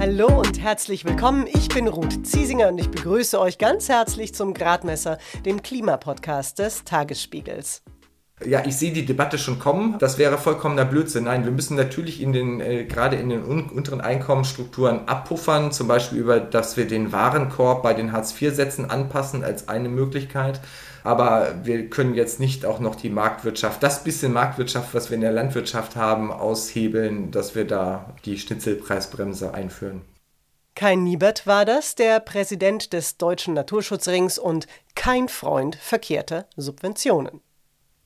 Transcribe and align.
Hallo 0.00 0.28
und 0.40 0.58
herzlich 0.58 1.04
willkommen. 1.04 1.46
Ich 1.46 1.68
bin 1.68 1.86
Ruth 1.86 2.26
Ziesinger 2.26 2.68
und 2.68 2.78
ich 2.78 2.88
begrüße 2.88 3.38
euch 3.38 3.58
ganz 3.58 3.90
herzlich 3.90 4.34
zum 4.34 4.54
Gradmesser, 4.54 5.18
dem 5.44 5.62
Klimapodcast 5.62 6.58
des 6.58 6.84
Tagesspiegels. 6.84 7.82
Ja, 8.42 8.64
ich 8.64 8.78
sehe 8.78 8.94
die 8.94 9.04
Debatte 9.04 9.36
schon 9.36 9.58
kommen. 9.58 9.98
Das 9.98 10.16
wäre 10.16 10.38
vollkommener 10.38 10.86
Blödsinn. 10.86 11.24
Nein, 11.24 11.44
wir 11.44 11.52
müssen 11.52 11.76
natürlich 11.76 12.22
in 12.22 12.32
den, 12.32 12.62
äh, 12.62 12.86
gerade 12.86 13.16
in 13.16 13.28
den 13.28 13.44
un 13.44 13.68
unteren 13.68 14.00
Einkommensstrukturen 14.00 15.06
abpuffern, 15.06 15.70
zum 15.70 15.88
Beispiel 15.88 16.16
über, 16.16 16.40
dass 16.40 16.78
wir 16.78 16.88
den 16.88 17.12
Warenkorb 17.12 17.82
bei 17.82 17.92
den 17.92 18.12
Hartz-IV-Sätzen 18.12 18.88
anpassen 18.88 19.44
als 19.44 19.68
eine 19.68 19.90
Möglichkeit. 19.90 20.62
Aber 21.04 21.54
wir 21.64 21.88
können 21.88 22.14
jetzt 22.14 22.40
nicht 22.40 22.64
auch 22.64 22.80
noch 22.80 22.94
die 22.94 23.10
Marktwirtschaft, 23.10 23.82
das 23.82 24.04
bisschen 24.04 24.32
Marktwirtschaft, 24.32 24.94
was 24.94 25.10
wir 25.10 25.14
in 25.14 25.22
der 25.22 25.32
Landwirtschaft 25.32 25.96
haben, 25.96 26.32
aushebeln, 26.32 27.30
dass 27.30 27.54
wir 27.54 27.66
da 27.66 28.14
die 28.24 28.38
Schnitzelpreisbremse 28.38 29.54
einführen. 29.54 30.02
Kai 30.74 30.94
Niebert 30.94 31.46
war 31.46 31.64
das, 31.64 31.94
der 31.94 32.20
Präsident 32.20 32.92
des 32.92 33.18
Deutschen 33.18 33.54
Naturschutzrings 33.54 34.38
und 34.38 34.66
kein 34.94 35.28
Freund 35.28 35.76
verkehrter 35.76 36.46
Subventionen. 36.56 37.40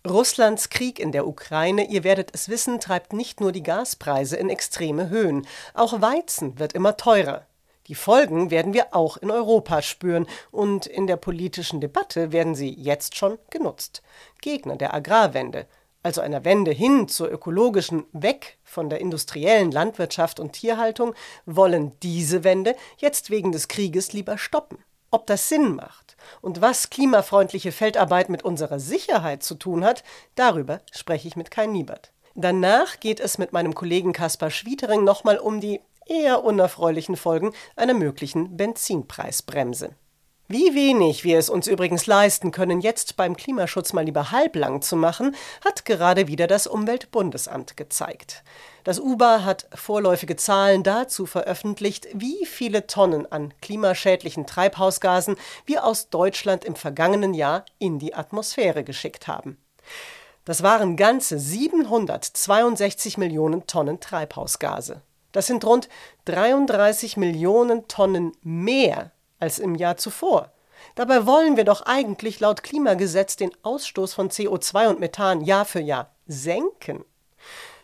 Russlands 0.06 0.68
Krieg 0.68 0.98
in 0.98 1.12
der 1.12 1.26
Ukraine, 1.26 1.88
ihr 1.88 2.04
werdet 2.04 2.30
es 2.34 2.48
wissen, 2.48 2.78
treibt 2.78 3.14
nicht 3.14 3.40
nur 3.40 3.52
die 3.52 3.62
Gaspreise 3.62 4.36
in 4.36 4.50
extreme 4.50 5.08
Höhen. 5.08 5.46
Auch 5.72 6.02
Weizen 6.02 6.58
wird 6.58 6.74
immer 6.74 6.96
teurer. 6.96 7.46
Die 7.86 7.94
Folgen 7.94 8.50
werden 8.50 8.72
wir 8.72 8.94
auch 8.94 9.18
in 9.18 9.30
Europa 9.30 9.82
spüren 9.82 10.26
und 10.50 10.86
in 10.86 11.06
der 11.06 11.16
politischen 11.16 11.80
Debatte 11.80 12.32
werden 12.32 12.54
sie 12.54 12.72
jetzt 12.72 13.16
schon 13.16 13.38
genutzt. 13.50 14.02
Gegner 14.40 14.76
der 14.76 14.94
Agrarwende, 14.94 15.66
also 16.02 16.22
einer 16.22 16.44
Wende 16.44 16.70
hin 16.70 17.08
zur 17.08 17.30
ökologischen, 17.30 18.04
weg 18.12 18.58
von 18.62 18.88
der 18.88 19.00
industriellen 19.00 19.70
Landwirtschaft 19.70 20.40
und 20.40 20.52
Tierhaltung, 20.52 21.14
wollen 21.44 21.92
diese 22.02 22.42
Wende 22.42 22.74
jetzt 22.96 23.28
wegen 23.28 23.52
des 23.52 23.68
Krieges 23.68 24.12
lieber 24.14 24.38
stoppen. 24.38 24.78
Ob 25.10 25.26
das 25.26 25.48
Sinn 25.48 25.76
macht 25.76 26.16
und 26.40 26.60
was 26.60 26.90
klimafreundliche 26.90 27.70
Feldarbeit 27.70 28.30
mit 28.30 28.42
unserer 28.44 28.80
Sicherheit 28.80 29.42
zu 29.42 29.54
tun 29.54 29.84
hat, 29.84 30.04
darüber 30.34 30.80
spreche 30.90 31.28
ich 31.28 31.36
mit 31.36 31.50
Kai 31.50 31.66
Niebert. 31.66 32.12
Danach 32.34 32.98
geht 32.98 33.20
es 33.20 33.38
mit 33.38 33.52
meinem 33.52 33.74
Kollegen 33.74 34.12
Kaspar 34.12 34.50
Schwietering 34.50 35.04
nochmal 35.04 35.38
um 35.38 35.60
die 35.60 35.80
eher 36.06 36.44
unerfreulichen 36.44 37.16
Folgen 37.16 37.52
einer 37.76 37.94
möglichen 37.94 38.56
Benzinpreisbremse. 38.56 39.94
Wie 40.46 40.74
wenig 40.74 41.24
wir 41.24 41.38
es 41.38 41.48
uns 41.48 41.66
übrigens 41.66 42.04
leisten 42.04 42.50
können, 42.50 42.82
jetzt 42.82 43.16
beim 43.16 43.34
Klimaschutz 43.34 43.94
mal 43.94 44.04
lieber 44.04 44.30
halblang 44.30 44.82
zu 44.82 44.94
machen, 44.94 45.34
hat 45.64 45.86
gerade 45.86 46.28
wieder 46.28 46.46
das 46.46 46.66
Umweltbundesamt 46.66 47.78
gezeigt. 47.78 48.44
Das 48.84 49.00
UBA 49.00 49.44
hat 49.44 49.66
vorläufige 49.74 50.36
Zahlen 50.36 50.82
dazu 50.82 51.24
veröffentlicht, 51.24 52.08
wie 52.12 52.44
viele 52.44 52.86
Tonnen 52.86 53.24
an 53.32 53.54
klimaschädlichen 53.62 54.46
Treibhausgasen 54.46 55.36
wir 55.64 55.86
aus 55.86 56.10
Deutschland 56.10 56.66
im 56.66 56.76
vergangenen 56.76 57.32
Jahr 57.32 57.64
in 57.78 57.98
die 57.98 58.14
Atmosphäre 58.14 58.84
geschickt 58.84 59.26
haben. 59.26 59.56
Das 60.44 60.62
waren 60.62 60.98
ganze 60.98 61.38
762 61.38 63.16
Millionen 63.16 63.66
Tonnen 63.66 63.98
Treibhausgase. 63.98 65.00
Das 65.34 65.48
sind 65.48 65.66
rund 65.66 65.88
33 66.26 67.16
Millionen 67.16 67.88
Tonnen 67.88 68.32
mehr 68.42 69.10
als 69.40 69.58
im 69.58 69.74
Jahr 69.74 69.96
zuvor. 69.96 70.52
Dabei 70.94 71.26
wollen 71.26 71.56
wir 71.56 71.64
doch 71.64 71.82
eigentlich 71.82 72.38
laut 72.38 72.62
Klimagesetz 72.62 73.34
den 73.34 73.50
Ausstoß 73.64 74.14
von 74.14 74.30
CO2 74.30 74.88
und 74.88 75.00
Methan 75.00 75.40
Jahr 75.40 75.64
für 75.64 75.80
Jahr 75.80 76.14
senken. 76.28 77.04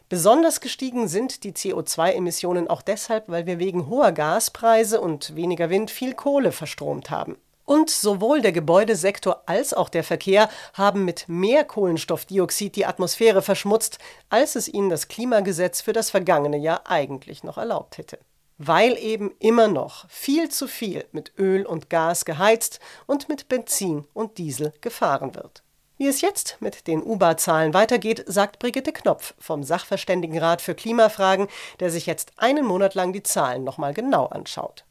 Besonders 0.09 0.61
gestiegen 0.61 1.09
sind 1.09 1.43
die 1.43 1.53
CO2-Emissionen 1.53 2.69
auch 2.69 2.83
deshalb, 2.83 3.29
weil 3.29 3.47
wir 3.47 3.59
wegen 3.59 3.89
hoher 3.89 4.13
Gaspreise 4.13 5.01
und 5.01 5.35
weniger 5.35 5.71
Wind 5.71 5.91
viel 5.91 6.15
Kohle 6.15 6.53
verstromt 6.53 7.11
haben. 7.11 7.37
Und 7.71 7.89
sowohl 7.89 8.41
der 8.41 8.51
Gebäudesektor 8.51 9.45
als 9.47 9.73
auch 9.73 9.89
der 9.89 10.03
Verkehr 10.03 10.49
haben 10.75 11.05
mit 11.05 11.29
mehr 11.29 11.65
Kohlenstoffdioxid 11.65 12.75
die 12.75 12.85
Atmosphäre 12.85 13.43
verschmutzt, 13.43 14.01
als 14.29 14.57
es 14.57 14.67
ihnen 14.67 14.91
das 14.91 15.07
Klimagesetz 15.07 15.81
für 15.81 15.93
das 15.93 16.11
vergangene 16.11 16.57
Jahr 16.57 16.91
eigentlich 16.91 17.45
noch 17.45 17.59
erlaubt 17.59 17.99
hätte 17.99 18.19
weil 18.63 18.99
eben 18.99 19.31
immer 19.39 19.69
noch 19.69 20.07
viel 20.11 20.51
zu 20.51 20.67
viel 20.67 21.07
mit 21.13 21.33
Öl 21.39 21.65
und 21.65 21.89
Gas 21.89 22.27
geheizt 22.27 22.79
und 23.07 23.29
mit 23.31 23.49
Benzin 23.49 24.05
und 24.13 24.37
Diesel 24.37 24.75
gefahren 24.83 25.35
wird. 25.35 25.63
Wie 25.97 26.09
es 26.09 26.21
jetzt 26.21 26.59
mit 26.61 26.87
den 26.87 27.03
UBA-Zahlen 27.03 27.73
weitergeht, 27.73 28.25
sagt 28.27 28.59
Brigitte 28.59 28.93
Knopf 28.93 29.33
vom 29.39 29.63
Sachverständigenrat 29.63 30.61
für 30.61 30.75
Klimafragen, 30.75 31.47
der 31.79 31.91
sich 31.91 32.05
jetzt 32.05 32.33
einen 32.37 32.67
Monat 32.67 32.95
lang 32.95 33.15
die 33.15 33.23
Zahlen 33.23 33.65
nochmal 33.65 33.95
genau 33.95 34.27
anschaut. 34.27 34.85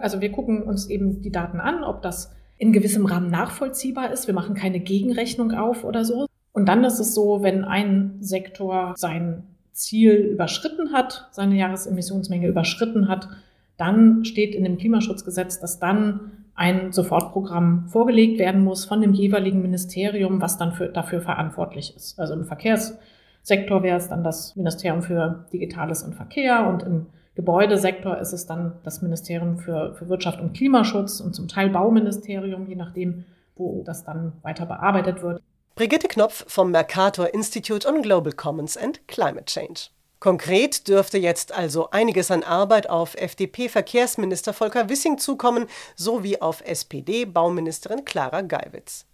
Also 0.00 0.20
wir 0.20 0.32
gucken 0.32 0.62
uns 0.62 0.88
eben 0.88 1.22
die 1.22 1.32
Daten 1.32 1.60
an, 1.60 1.84
ob 1.84 2.02
das 2.02 2.32
in 2.58 2.72
gewissem 2.72 3.06
Rahmen 3.06 3.30
nachvollziehbar 3.30 4.12
ist. 4.12 4.26
Wir 4.26 4.34
machen 4.34 4.54
keine 4.54 4.80
Gegenrechnung 4.80 5.52
auf 5.52 5.84
oder 5.84 6.04
so. 6.04 6.26
Und 6.52 6.68
dann 6.68 6.84
ist 6.84 6.98
es 6.98 7.14
so, 7.14 7.42
wenn 7.42 7.64
ein 7.64 8.16
Sektor 8.20 8.94
sein 8.96 9.44
Ziel 9.72 10.12
überschritten 10.12 10.92
hat, 10.92 11.28
seine 11.30 11.56
Jahresemissionsmenge 11.56 12.48
überschritten 12.48 13.08
hat, 13.08 13.28
dann 13.76 14.24
steht 14.26 14.54
in 14.54 14.64
dem 14.64 14.76
Klimaschutzgesetz, 14.76 15.58
dass 15.58 15.78
dann 15.78 16.32
ein 16.54 16.92
Sofortprogramm 16.92 17.88
vorgelegt 17.88 18.38
werden 18.38 18.62
muss 18.62 18.84
von 18.84 19.00
dem 19.00 19.14
jeweiligen 19.14 19.62
Ministerium, 19.62 20.42
was 20.42 20.58
dann 20.58 20.72
für, 20.72 20.88
dafür 20.88 21.22
verantwortlich 21.22 21.96
ist. 21.96 22.20
Also 22.20 22.34
im 22.34 22.44
Verkehrssektor 22.44 23.82
wäre 23.82 23.96
es 23.96 24.08
dann 24.08 24.22
das 24.22 24.54
Ministerium 24.56 25.00
für 25.00 25.46
Digitales 25.50 26.02
und 26.02 26.14
Verkehr 26.14 26.66
und 26.66 26.82
im 26.82 27.06
Gebäudesektor 27.34 28.18
ist 28.18 28.32
es 28.32 28.46
dann 28.46 28.78
das 28.82 29.02
Ministerium 29.02 29.58
für, 29.58 29.94
für 29.94 30.08
Wirtschaft 30.08 30.40
und 30.40 30.52
Klimaschutz 30.52 31.20
und 31.20 31.34
zum 31.34 31.48
Teil 31.48 31.70
Bauministerium, 31.70 32.66
je 32.66 32.76
nachdem, 32.76 33.24
wo 33.54 33.82
das 33.84 34.04
dann 34.04 34.32
weiter 34.42 34.66
bearbeitet 34.66 35.22
wird. 35.22 35.40
Brigitte 35.76 36.08
Knopf 36.08 36.44
vom 36.48 36.72
Mercator 36.72 37.32
Institute 37.32 37.88
on 37.88 38.02
Global 38.02 38.32
Commons 38.32 38.76
and 38.76 39.06
Climate 39.06 39.46
Change. 39.46 39.90
Konkret 40.18 40.86
dürfte 40.88 41.16
jetzt 41.16 41.54
also 41.54 41.88
einiges 41.90 42.30
an 42.30 42.42
Arbeit 42.42 42.90
auf 42.90 43.14
FDP-Verkehrsminister 43.14 44.52
Volker 44.52 44.90
Wissing 44.90 45.16
zukommen, 45.16 45.66
sowie 45.96 46.38
auf 46.38 46.62
SPD-Bauministerin 46.62 48.04
Clara 48.04 48.42
Geiwitz. 48.42 49.06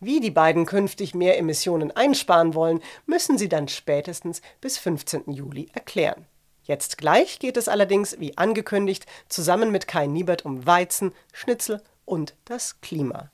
Wie 0.00 0.18
die 0.18 0.32
beiden 0.32 0.66
künftig 0.66 1.14
mehr 1.14 1.38
Emissionen 1.38 1.92
einsparen 1.92 2.54
wollen, 2.54 2.80
müssen 3.06 3.38
sie 3.38 3.48
dann 3.48 3.68
spätestens 3.68 4.42
bis 4.60 4.78
15. 4.78 5.30
Juli 5.30 5.68
erklären. 5.72 6.26
Jetzt 6.68 6.98
gleich 6.98 7.38
geht 7.38 7.56
es 7.56 7.66
allerdings, 7.66 8.20
wie 8.20 8.36
angekündigt, 8.36 9.06
zusammen 9.30 9.72
mit 9.72 9.88
Kai 9.88 10.06
Niebert 10.06 10.44
um 10.44 10.66
Weizen, 10.66 11.12
Schnitzel 11.32 11.80
und 12.04 12.36
das 12.44 12.82
Klima. 12.82 13.30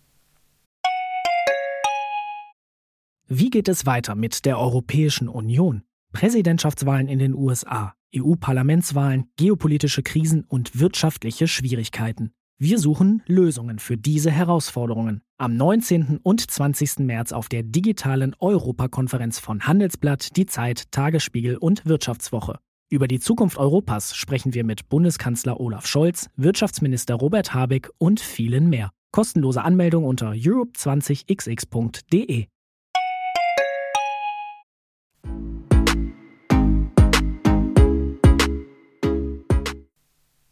Wie 3.26 3.50
geht 3.50 3.68
es 3.68 3.86
weiter 3.86 4.14
mit 4.14 4.44
der 4.44 4.60
Europäischen 4.60 5.28
Union? 5.28 5.82
Präsidentschaftswahlen 6.12 7.08
in 7.08 7.18
den 7.18 7.34
USA, 7.34 7.94
EU-Parlamentswahlen, 8.14 9.28
geopolitische 9.36 10.04
Krisen 10.04 10.44
und 10.44 10.78
wirtschaftliche 10.78 11.48
Schwierigkeiten. 11.48 12.32
Wir 12.56 12.78
suchen 12.78 13.24
Lösungen 13.26 13.80
für 13.80 13.96
diese 13.96 14.30
Herausforderungen. 14.30 15.22
Am 15.38 15.56
19. 15.56 16.20
und 16.22 16.48
20. 16.48 17.00
März 17.00 17.32
auf 17.32 17.48
der 17.48 17.64
digitalen 17.64 18.36
Europakonferenz 18.38 19.40
von 19.40 19.66
Handelsblatt, 19.66 20.36
Die 20.36 20.46
Zeit, 20.46 20.92
Tagesspiegel 20.92 21.56
und 21.56 21.84
Wirtschaftswoche. 21.84 22.60
Über 22.94 23.08
die 23.08 23.18
Zukunft 23.18 23.58
Europas 23.58 24.14
sprechen 24.14 24.54
wir 24.54 24.62
mit 24.62 24.88
Bundeskanzler 24.88 25.58
Olaf 25.58 25.88
Scholz, 25.88 26.28
Wirtschaftsminister 26.36 27.16
Robert 27.16 27.52
Habeck 27.52 27.90
und 27.98 28.20
vielen 28.20 28.70
mehr. 28.70 28.92
Kostenlose 29.10 29.62
Anmeldung 29.62 30.04
unter 30.04 30.30
europe20xx.de. 30.30 32.46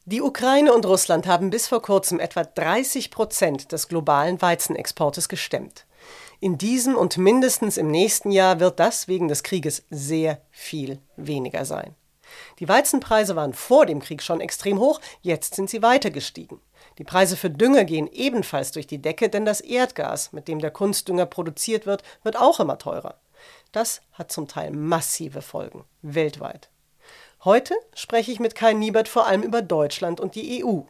Die 0.05 0.21
Ukraine 0.21 0.75
und 0.75 0.85
Russland 0.85 1.29
haben 1.29 1.51
bis 1.51 1.69
vor 1.69 1.81
kurzem 1.81 2.19
etwa 2.19 2.43
30 2.43 3.13
Prozent 3.13 3.71
des 3.71 3.87
globalen 3.87 4.43
Weizenexportes 4.43 5.29
gestemmt. 5.29 5.87
In 6.41 6.59
diesem 6.59 6.97
und 6.97 7.19
mindestens 7.19 7.77
im 7.77 7.87
nächsten 7.87 8.33
Jahr 8.33 8.59
wird 8.59 8.81
das 8.81 9.07
wegen 9.07 9.29
des 9.29 9.45
Krieges 9.45 9.85
sehr 9.91 10.43
viel 10.51 10.99
weniger 11.17 11.65
sein. 11.65 11.95
Die 12.59 12.69
Weizenpreise 12.69 13.37
waren 13.37 13.55
vor 13.55 13.87
dem 13.87 14.01
Krieg 14.01 14.23
schon 14.23 14.41
extrem 14.41 14.79
hoch, 14.79 15.01
jetzt 15.21 15.55
sind 15.55 15.71
sie 15.71 15.83
weiter 15.83 16.11
gestiegen. 16.11 16.61
Die 16.99 17.05
Preise 17.05 17.37
für 17.37 17.51
Dünger 17.51 17.85
gehen 17.85 18.07
ebenfalls 18.07 18.73
durch 18.73 18.87
die 18.87 19.01
Decke, 19.01 19.29
denn 19.29 19.45
das 19.45 19.61
Erdgas, 19.61 20.33
mit 20.33 20.49
dem 20.49 20.59
der 20.59 20.71
Kunstdünger 20.71 21.27
produziert 21.27 21.87
wird, 21.87 22.03
wird 22.23 22.37
auch 22.37 22.61
immer 22.61 22.79
teurer. 22.79 23.21
Das 23.73 24.03
hat 24.13 24.31
zum 24.31 24.49
Teil 24.49 24.71
massive 24.71 25.43
Folgen 25.43 25.85
weltweit. 26.03 26.69
Heute 27.45 27.75
spreche 27.95 28.31
ich 28.31 28.39
mit 28.39 28.55
Kai 28.55 28.73
Niebert 28.73 29.09
vor 29.09 29.27
allem 29.27 29.43
über 29.43 29.63
Deutschland 29.63 30.21
und 30.21 30.35
die 30.35 30.65
EU. 30.65 30.83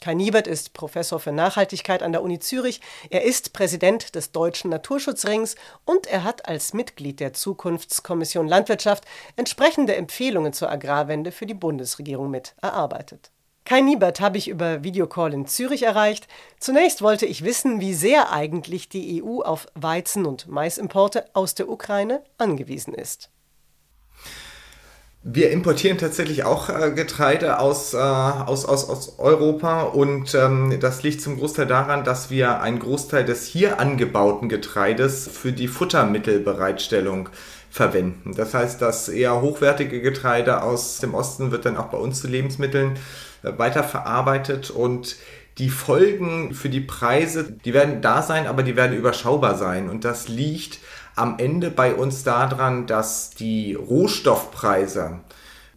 Kai 0.00 0.14
Niebert 0.14 0.46
ist 0.46 0.72
Professor 0.72 1.20
für 1.20 1.30
Nachhaltigkeit 1.30 2.02
an 2.02 2.12
der 2.12 2.22
Uni 2.22 2.38
Zürich, 2.38 2.80
er 3.10 3.22
ist 3.22 3.52
Präsident 3.52 4.14
des 4.14 4.32
Deutschen 4.32 4.70
Naturschutzrings 4.70 5.56
und 5.84 6.06
er 6.06 6.24
hat 6.24 6.48
als 6.48 6.72
Mitglied 6.72 7.20
der 7.20 7.34
Zukunftskommission 7.34 8.48
Landwirtschaft 8.48 9.04
entsprechende 9.36 9.94
Empfehlungen 9.94 10.54
zur 10.54 10.70
Agrarwende 10.70 11.32
für 11.32 11.44
die 11.44 11.52
Bundesregierung 11.52 12.30
mit 12.30 12.54
erarbeitet. 12.62 13.30
Kai 13.66 13.82
Niebert 13.82 14.20
habe 14.20 14.38
ich 14.38 14.48
über 14.48 14.82
Videocall 14.82 15.34
in 15.34 15.46
Zürich 15.46 15.82
erreicht. 15.82 16.28
Zunächst 16.58 17.02
wollte 17.02 17.26
ich 17.26 17.44
wissen, 17.44 17.80
wie 17.80 17.92
sehr 17.92 18.32
eigentlich 18.32 18.88
die 18.88 19.22
EU 19.22 19.42
auf 19.42 19.66
Weizen- 19.74 20.24
und 20.24 20.48
Maisimporte 20.48 21.26
aus 21.34 21.54
der 21.54 21.68
Ukraine 21.68 22.24
angewiesen 22.38 22.94
ist. 22.94 23.30
Wir 25.22 25.50
importieren 25.50 25.98
tatsächlich 25.98 26.44
auch 26.44 26.70
äh, 26.70 26.92
Getreide 26.92 27.58
aus, 27.58 27.92
äh, 27.92 27.98
aus, 27.98 28.64
aus, 28.64 28.88
aus 28.88 29.18
Europa 29.18 29.82
und 29.82 30.34
ähm, 30.34 30.78
das 30.80 31.02
liegt 31.02 31.20
zum 31.20 31.36
Großteil 31.36 31.66
daran, 31.66 32.04
dass 32.04 32.30
wir 32.30 32.62
einen 32.62 32.78
Großteil 32.78 33.26
des 33.26 33.44
hier 33.44 33.80
angebauten 33.80 34.48
Getreides 34.48 35.28
für 35.28 35.52
die 35.52 35.68
Futtermittelbereitstellung 35.68 37.28
verwenden. 37.68 38.32
Das 38.34 38.54
heißt, 38.54 38.80
das 38.80 39.10
eher 39.10 39.42
hochwertige 39.42 40.00
Getreide 40.00 40.62
aus 40.62 41.00
dem 41.00 41.12
Osten 41.12 41.50
wird 41.50 41.66
dann 41.66 41.76
auch 41.76 41.88
bei 41.88 41.98
uns 41.98 42.22
zu 42.22 42.26
Lebensmitteln 42.26 42.96
äh, 43.42 43.52
weiterverarbeitet 43.58 44.70
und 44.70 45.16
die 45.60 45.70
Folgen 45.70 46.54
für 46.54 46.70
die 46.70 46.80
Preise, 46.80 47.52
die 47.52 47.74
werden 47.74 48.00
da 48.00 48.22
sein, 48.22 48.46
aber 48.46 48.62
die 48.62 48.76
werden 48.76 48.96
überschaubar 48.96 49.56
sein 49.56 49.88
und 49.88 50.04
das 50.04 50.26
liegt 50.26 50.80
am 51.14 51.38
Ende 51.38 51.70
bei 51.70 51.94
uns 51.94 52.24
daran, 52.24 52.86
dass 52.86 53.30
die 53.30 53.74
Rohstoffpreise 53.74 55.20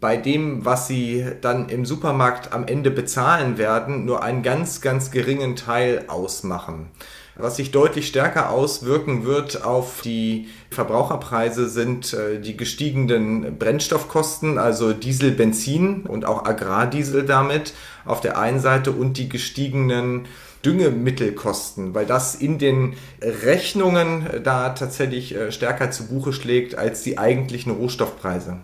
bei 0.00 0.16
dem, 0.16 0.64
was 0.64 0.86
sie 0.86 1.24
dann 1.40 1.68
im 1.68 1.84
Supermarkt 1.84 2.52
am 2.52 2.66
Ende 2.66 2.90
bezahlen 2.90 3.58
werden, 3.58 4.04
nur 4.04 4.22
einen 4.22 4.42
ganz, 4.42 4.80
ganz 4.80 5.10
geringen 5.10 5.56
Teil 5.56 6.04
ausmachen. 6.08 6.90
Was 7.36 7.56
sich 7.56 7.72
deutlich 7.72 8.06
stärker 8.06 8.50
auswirken 8.50 9.24
wird 9.24 9.64
auf 9.64 10.02
die 10.02 10.48
Verbraucherpreise 10.70 11.68
sind 11.68 12.12
äh, 12.12 12.40
die 12.40 12.56
gestiegenen 12.56 13.58
Brennstoffkosten, 13.58 14.56
also 14.58 14.92
Diesel, 14.92 15.32
Benzin 15.32 16.06
und 16.06 16.24
auch 16.24 16.44
Agrardiesel 16.44 17.24
damit 17.24 17.74
auf 18.04 18.20
der 18.20 18.38
einen 18.38 18.60
Seite 18.60 18.92
und 18.92 19.18
die 19.18 19.28
gestiegenen 19.28 20.26
Düngemittelkosten, 20.64 21.92
weil 21.92 22.06
das 22.06 22.36
in 22.36 22.58
den 22.58 22.94
Rechnungen 23.20 24.42
da 24.44 24.70
tatsächlich 24.70 25.34
äh, 25.34 25.50
stärker 25.50 25.90
zu 25.90 26.06
Buche 26.06 26.32
schlägt 26.32 26.76
als 26.76 27.02
die 27.02 27.18
eigentlichen 27.18 27.72
Rohstoffpreise. 27.72 28.58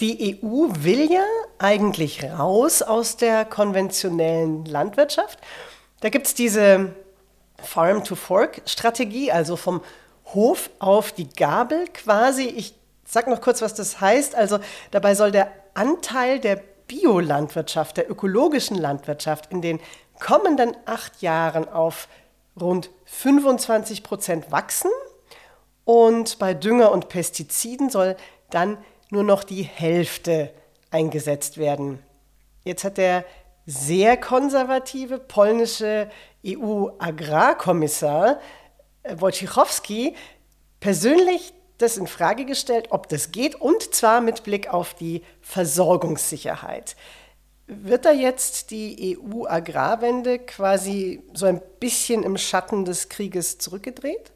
Die 0.00 0.38
EU 0.42 0.68
will 0.80 1.10
ja 1.12 1.24
eigentlich 1.58 2.24
raus 2.24 2.82
aus 2.82 3.16
der 3.16 3.44
konventionellen 3.44 4.64
Landwirtschaft. 4.64 5.38
Da 6.00 6.08
gibt 6.08 6.26
es 6.26 6.34
diese 6.34 6.94
Farm-to-Fork-Strategie, 7.62 9.32
also 9.32 9.56
vom 9.56 9.82
Hof 10.26 10.70
auf 10.78 11.12
die 11.12 11.28
Gabel 11.28 11.86
quasi. 11.88 12.44
Ich 12.44 12.74
sage 13.04 13.30
noch 13.30 13.40
kurz, 13.40 13.62
was 13.62 13.74
das 13.74 14.00
heißt. 14.00 14.34
Also 14.34 14.58
dabei 14.90 15.14
soll 15.14 15.32
der 15.32 15.52
Anteil 15.74 16.38
der 16.40 16.62
Biolandwirtschaft, 16.86 17.96
der 17.96 18.10
ökologischen 18.10 18.76
Landwirtschaft 18.76 19.52
in 19.52 19.62
den 19.62 19.80
kommenden 20.18 20.76
acht 20.86 21.22
Jahren 21.22 21.68
auf 21.68 22.08
rund 22.60 22.90
25 23.06 24.02
Prozent 24.02 24.52
wachsen 24.52 24.90
und 25.84 26.38
bei 26.38 26.54
Dünger 26.54 26.92
und 26.92 27.08
Pestiziden 27.08 27.90
soll 27.90 28.16
dann 28.50 28.76
nur 29.10 29.22
noch 29.22 29.44
die 29.44 29.62
Hälfte 29.62 30.52
eingesetzt 30.90 31.58
werden. 31.58 32.00
Jetzt 32.64 32.84
hat 32.84 32.98
der 32.98 33.24
sehr 33.70 34.16
konservative 34.16 35.18
polnische 35.18 36.10
EU-Agrarkommissar 36.44 38.40
äh, 39.04 39.14
Wojciechowski 39.16 40.16
persönlich 40.80 41.52
das 41.78 41.96
in 41.96 42.08
Frage 42.08 42.44
gestellt, 42.44 42.88
ob 42.90 43.08
das 43.08 43.30
geht, 43.32 43.54
und 43.54 43.94
zwar 43.94 44.20
mit 44.20 44.42
Blick 44.42 44.68
auf 44.68 44.92
die 44.94 45.22
Versorgungssicherheit. 45.40 46.96
Wird 47.66 48.04
da 48.04 48.10
jetzt 48.12 48.70
die 48.72 49.16
EU-Agrarwende 49.16 50.40
quasi 50.40 51.22
so 51.32 51.46
ein 51.46 51.62
bisschen 51.78 52.22
im 52.24 52.36
Schatten 52.36 52.84
des 52.84 53.08
Krieges 53.08 53.58
zurückgedreht? 53.58 54.32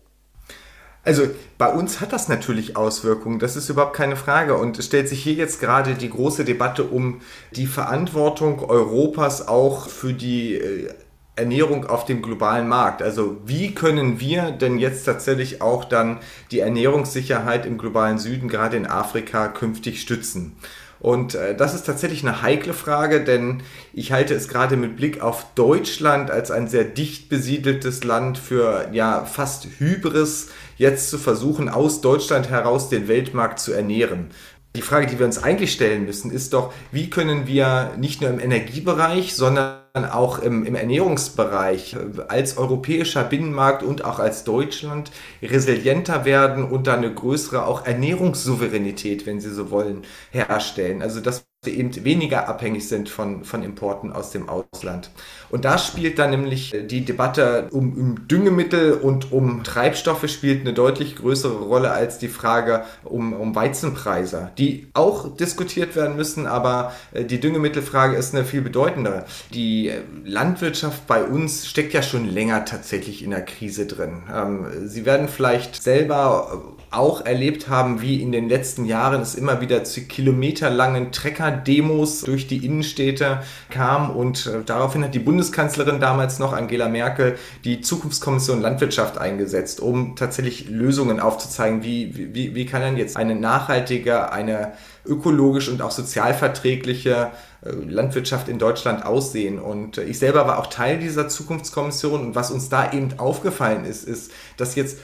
Also 1.04 1.28
bei 1.58 1.70
uns 1.70 2.00
hat 2.00 2.12
das 2.12 2.28
natürlich 2.28 2.76
Auswirkungen, 2.76 3.38
das 3.38 3.56
ist 3.56 3.68
überhaupt 3.68 3.94
keine 3.94 4.16
Frage. 4.16 4.56
Und 4.56 4.78
es 4.78 4.86
stellt 4.86 5.08
sich 5.08 5.22
hier 5.22 5.34
jetzt 5.34 5.60
gerade 5.60 5.94
die 5.94 6.10
große 6.10 6.44
Debatte 6.44 6.84
um 6.84 7.20
die 7.54 7.66
Verantwortung 7.66 8.60
Europas 8.60 9.46
auch 9.46 9.88
für 9.88 10.14
die 10.14 10.54
äh, 10.54 10.88
Ernährung 11.36 11.86
auf 11.86 12.04
dem 12.04 12.22
globalen 12.22 12.68
Markt. 12.68 13.02
Also 13.02 13.36
wie 13.44 13.74
können 13.74 14.20
wir 14.20 14.52
denn 14.52 14.78
jetzt 14.78 15.04
tatsächlich 15.04 15.60
auch 15.60 15.84
dann 15.84 16.20
die 16.50 16.60
Ernährungssicherheit 16.60 17.66
im 17.66 17.76
globalen 17.76 18.18
Süden, 18.18 18.48
gerade 18.48 18.76
in 18.76 18.86
Afrika, 18.86 19.48
künftig 19.48 20.00
stützen? 20.00 20.56
Und 21.04 21.34
äh, 21.34 21.54
das 21.54 21.74
ist 21.74 21.84
tatsächlich 21.84 22.22
eine 22.22 22.40
heikle 22.40 22.72
Frage, 22.72 23.22
denn 23.22 23.62
ich 23.92 24.10
halte 24.10 24.32
es 24.32 24.48
gerade 24.48 24.78
mit 24.78 24.96
Blick 24.96 25.20
auf 25.20 25.44
Deutschland 25.54 26.30
als 26.30 26.50
ein 26.50 26.66
sehr 26.66 26.84
dicht 26.84 27.28
besiedeltes 27.28 28.04
Land 28.04 28.38
für 28.38 28.88
ja 28.90 29.26
fast 29.26 29.66
Hybris, 29.76 30.48
jetzt 30.78 31.10
zu 31.10 31.18
versuchen, 31.18 31.68
aus 31.68 32.00
Deutschland 32.00 32.48
heraus 32.48 32.88
den 32.88 33.06
Weltmarkt 33.06 33.60
zu 33.60 33.74
ernähren. 33.74 34.30
Die 34.74 34.80
Frage, 34.80 35.06
die 35.06 35.18
wir 35.18 35.26
uns 35.26 35.42
eigentlich 35.42 35.72
stellen 35.72 36.06
müssen, 36.06 36.30
ist 36.30 36.54
doch, 36.54 36.72
wie 36.90 37.10
können 37.10 37.46
wir 37.46 37.92
nicht 37.98 38.22
nur 38.22 38.30
im 38.30 38.40
Energiebereich, 38.40 39.34
sondern 39.34 39.83
auch 40.02 40.41
im, 40.41 40.67
im 40.67 40.75
Ernährungsbereich 40.75 41.94
äh, 41.94 42.23
als 42.26 42.58
europäischer 42.58 43.23
Binnenmarkt 43.23 43.85
und 43.85 44.05
auch 44.05 44.19
als 44.19 44.43
Deutschland 44.43 45.12
resilienter 45.41 46.25
werden 46.25 46.64
und 46.64 46.88
dann 46.88 46.99
eine 46.99 47.14
größere 47.14 47.64
auch 47.64 47.87
Ernährungssouveränität, 47.87 49.25
wenn 49.25 49.41
Sie 49.41 49.50
so 49.50 49.70
wollen, 49.70 50.02
herstellen. 50.32 51.00
Also 51.00 51.20
dass 51.20 51.46
wir 51.66 51.75
eben 51.75 52.05
weniger 52.05 52.49
abhängig 52.49 52.88
sind 52.88 53.08
von, 53.08 53.44
von 53.44 53.62
Importen 53.62 54.12
aus 54.12 54.31
dem 54.31 54.49
Ausland. 54.49 55.11
Und 55.50 55.64
da 55.64 55.78
spielt 55.78 56.19
dann 56.19 56.31
nämlich 56.31 56.75
die 56.88 57.05
Debatte 57.05 57.69
um, 57.70 57.93
um 57.93 58.28
Düngemittel 58.28 58.94
und 58.94 59.32
um 59.32 59.62
Treibstoffe 59.62 60.28
spielt 60.28 60.62
eine 60.62 60.72
deutlich 60.72 61.16
größere 61.16 61.58
Rolle 61.58 61.93
als 61.93 62.19
die 62.19 62.28
Frage 62.28 62.84
um, 63.05 63.32
um 63.32 63.55
Weizenpreise, 63.55 64.50
die 64.58 64.88
auch 64.94 65.37
diskutiert 65.37 65.96
werden 65.96 66.16
müssen, 66.16 66.46
aber 66.46 66.93
äh, 67.12 67.25
die 67.25 67.40
Düngemittelfrage 67.40 68.17
ist 68.17 68.34
eine 68.34 68.44
viel 68.44 68.62
bedeutendere. 68.62 69.25
Die 69.52 69.93
Landwirtschaft 70.25 71.06
bei 71.06 71.22
uns 71.25 71.67
steckt 71.67 71.93
ja 71.93 72.02
schon 72.02 72.28
länger 72.28 72.64
tatsächlich 72.64 73.22
in 73.22 73.31
der 73.31 73.43
Krise 73.43 73.87
drin. 73.87 74.22
Ähm, 74.32 74.67
Sie 74.87 75.06
werden 75.06 75.28
vielleicht 75.28 75.82
selber 75.82 76.62
auch 76.90 77.25
erlebt 77.25 77.69
haben, 77.69 78.00
wie 78.00 78.22
in 78.22 78.32
den 78.32 78.49
letzten 78.49 78.84
Jahren 78.84 79.20
es 79.20 79.34
immer 79.34 79.60
wieder 79.60 79.84
zu 79.84 80.02
kilometerlangen 80.02 81.12
Trecker-Demos 81.55 82.23
durch 82.23 82.46
die 82.46 82.65
Innenstädte 82.65 83.43
kam 83.70 84.11
und 84.11 84.46
äh, 84.46 84.63
daraufhin 84.65 85.05
hat 85.05 85.15
die 85.15 85.19
Bundeskanzlerin 85.19 86.01
damals 86.01 86.39
noch, 86.39 86.53
Angela 86.53 86.89
Merkel, 86.89 87.37
die 87.65 87.81
Zukunftskommission 87.81 88.61
Landwirtschaft 88.61 89.19
eingesetzt, 89.19 89.81
um 89.81 90.17
tatsächlich 90.17 90.69
Lösungen 90.69 91.20
aufzuzeigen, 91.20 91.82
wie, 91.82 92.34
wie, 92.34 92.55
wie 92.55 92.67
kann 92.67 92.82
denn 92.82 92.96
jetzt 92.96 93.17
eine 93.17 93.34
nachhaltige, 93.34 94.32
eine 94.32 94.73
ökologisch 95.06 95.69
und 95.69 95.82
auch 95.82 95.91
sozialverträgliche 95.91 97.31
äh, 97.65 97.70
Landwirtschaft 97.70 98.49
in 98.49 98.58
Deutschland 98.58 99.05
aussehen. 99.05 99.58
Und 99.58 99.99
äh, 99.99 100.05
ich 100.05 100.19
selber 100.19 100.46
war 100.46 100.58
auch 100.58 100.69
Teil 100.69 100.99
dieser 100.99 101.29
Zukunftskommission 101.29 102.20
und 102.20 102.34
was 102.34 102.51
uns 102.51 102.69
da 102.69 102.93
eben 102.93 103.19
aufgefallen 103.19 103.84
ist, 103.84 104.05
ist, 104.05 104.32
dass 104.56 104.75
jetzt 104.75 104.99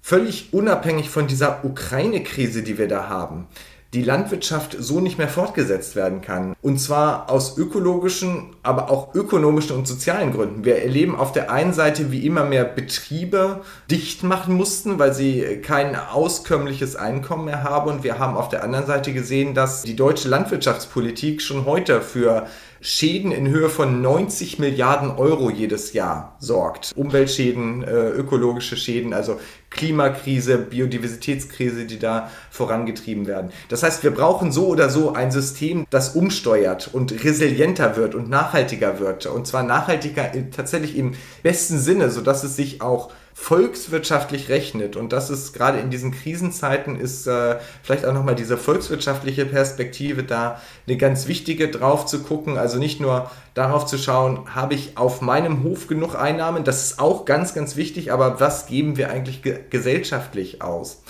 völlig 0.00 0.52
unabhängig 0.52 1.10
von 1.10 1.26
dieser 1.26 1.64
Ukraine-Krise, 1.64 2.62
die 2.62 2.78
wir 2.78 2.88
da 2.88 3.08
haben, 3.08 3.46
die 3.94 4.02
Landwirtschaft 4.02 4.76
so 4.78 5.00
nicht 5.00 5.16
mehr 5.16 5.28
fortgesetzt 5.28 5.96
werden 5.96 6.20
kann. 6.20 6.54
Und 6.60 6.78
zwar 6.78 7.30
aus 7.30 7.56
ökologischen, 7.56 8.56
aber 8.62 8.90
auch 8.90 9.14
ökonomischen 9.14 9.76
und 9.76 9.88
sozialen 9.88 10.32
Gründen. 10.32 10.64
Wir 10.64 10.82
erleben 10.82 11.16
auf 11.16 11.32
der 11.32 11.50
einen 11.50 11.72
Seite, 11.72 12.12
wie 12.12 12.26
immer 12.26 12.44
mehr 12.44 12.64
Betriebe 12.64 13.62
dicht 13.90 14.22
machen 14.24 14.54
mussten, 14.54 14.98
weil 14.98 15.14
sie 15.14 15.62
kein 15.62 15.96
auskömmliches 15.96 16.96
Einkommen 16.96 17.46
mehr 17.46 17.62
haben. 17.62 17.90
Und 17.90 18.04
wir 18.04 18.18
haben 18.18 18.36
auf 18.36 18.50
der 18.50 18.62
anderen 18.62 18.86
Seite 18.86 19.14
gesehen, 19.14 19.54
dass 19.54 19.82
die 19.82 19.96
deutsche 19.96 20.28
Landwirtschaftspolitik 20.28 21.40
schon 21.40 21.64
heute 21.64 22.02
für 22.02 22.46
Schäden 22.80 23.32
in 23.32 23.48
Höhe 23.48 23.68
von 23.68 24.02
90 24.02 24.58
Milliarden 24.58 25.10
Euro 25.10 25.50
jedes 25.50 25.92
Jahr 25.92 26.36
sorgt. 26.38 26.92
Umweltschäden, 26.96 27.82
äh, 27.82 28.10
ökologische 28.10 28.76
Schäden, 28.76 29.12
also 29.12 29.40
Klimakrise, 29.70 30.58
Biodiversitätskrise, 30.58 31.84
die 31.84 31.98
da 31.98 32.30
vorangetrieben 32.50 33.26
werden. 33.26 33.50
Das 33.68 33.82
heißt, 33.82 34.02
wir 34.02 34.12
brauchen 34.12 34.50
so 34.50 34.68
oder 34.68 34.88
so 34.88 35.12
ein 35.12 35.30
System, 35.30 35.86
das 35.90 36.14
umsteuert 36.14 36.88
und 36.92 37.24
resilienter 37.24 37.96
wird 37.96 38.14
und 38.14 38.30
nachhaltiger 38.30 38.98
wird. 38.98 39.26
Und 39.26 39.46
zwar 39.46 39.62
nachhaltiger 39.62 40.32
tatsächlich 40.54 40.96
im 40.96 41.14
besten 41.42 41.78
Sinne, 41.78 42.10
sodass 42.10 42.44
es 42.44 42.56
sich 42.56 42.80
auch 42.80 43.10
volkswirtschaftlich 43.40 44.48
rechnet. 44.48 44.96
Und 44.96 45.12
das 45.12 45.30
ist 45.30 45.52
gerade 45.52 45.78
in 45.78 45.90
diesen 45.90 46.10
Krisenzeiten 46.10 46.98
ist 46.98 47.28
äh, 47.28 47.56
vielleicht 47.84 48.04
auch 48.04 48.12
nochmal 48.12 48.34
diese 48.34 48.58
volkswirtschaftliche 48.58 49.46
Perspektive 49.46 50.24
da 50.24 50.60
eine 50.86 50.96
ganz 50.96 51.28
wichtige 51.28 51.68
drauf 51.68 52.04
zu 52.04 52.24
gucken. 52.24 52.58
Also 52.58 52.78
nicht 52.78 53.00
nur 53.00 53.30
darauf 53.54 53.86
zu 53.86 53.96
schauen, 53.96 54.54
habe 54.54 54.74
ich 54.74 54.98
auf 54.98 55.22
meinem 55.22 55.62
Hof 55.62 55.86
genug 55.86 56.16
Einnahmen, 56.16 56.64
das 56.64 56.84
ist 56.84 56.98
auch 56.98 57.24
ganz, 57.24 57.54
ganz 57.54 57.76
wichtig, 57.76 58.12
aber 58.12 58.40
was 58.40 58.66
geben 58.66 58.96
wir 58.96 59.08
eigentlich 59.08 59.40
ge 59.42 59.60
gesellschaftlich 59.70 60.60
aus? 60.60 61.02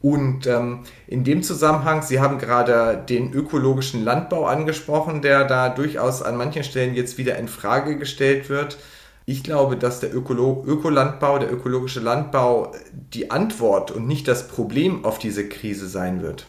Und 0.00 0.46
ähm, 0.46 0.80
in 1.06 1.24
dem 1.24 1.42
Zusammenhang, 1.42 2.00
Sie 2.00 2.20
haben 2.20 2.38
gerade 2.38 3.04
den 3.06 3.34
ökologischen 3.34 4.02
Landbau 4.02 4.46
angesprochen, 4.46 5.20
der 5.20 5.44
da 5.44 5.68
durchaus 5.68 6.22
an 6.22 6.38
manchen 6.38 6.64
Stellen 6.64 6.94
jetzt 6.94 7.18
wieder 7.18 7.36
in 7.36 7.48
Frage 7.48 7.98
gestellt 7.98 8.48
wird. 8.48 8.78
Ich 9.26 9.44
glaube, 9.44 9.76
dass 9.76 10.00
der 10.00 10.14
Ökolo 10.14 10.64
Ökolandbau, 10.66 11.38
der 11.38 11.52
ökologische 11.52 12.00
Landbau 12.00 12.72
die 12.92 13.30
Antwort 13.30 13.90
und 13.90 14.06
nicht 14.06 14.26
das 14.26 14.48
Problem 14.48 15.04
auf 15.04 15.18
diese 15.18 15.48
Krise 15.48 15.88
sein 15.88 16.22
wird. 16.22 16.46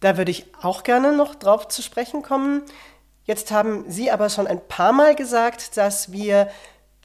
Da 0.00 0.18
würde 0.18 0.30
ich 0.30 0.46
auch 0.60 0.82
gerne 0.82 1.16
noch 1.16 1.34
drauf 1.34 1.68
zu 1.68 1.82
sprechen 1.82 2.22
kommen. 2.22 2.62
Jetzt 3.24 3.50
haben 3.50 3.84
Sie 3.88 4.10
aber 4.10 4.28
schon 4.28 4.46
ein 4.46 4.60
paar 4.68 4.92
Mal 4.92 5.16
gesagt, 5.16 5.76
dass 5.76 6.12
wir 6.12 6.48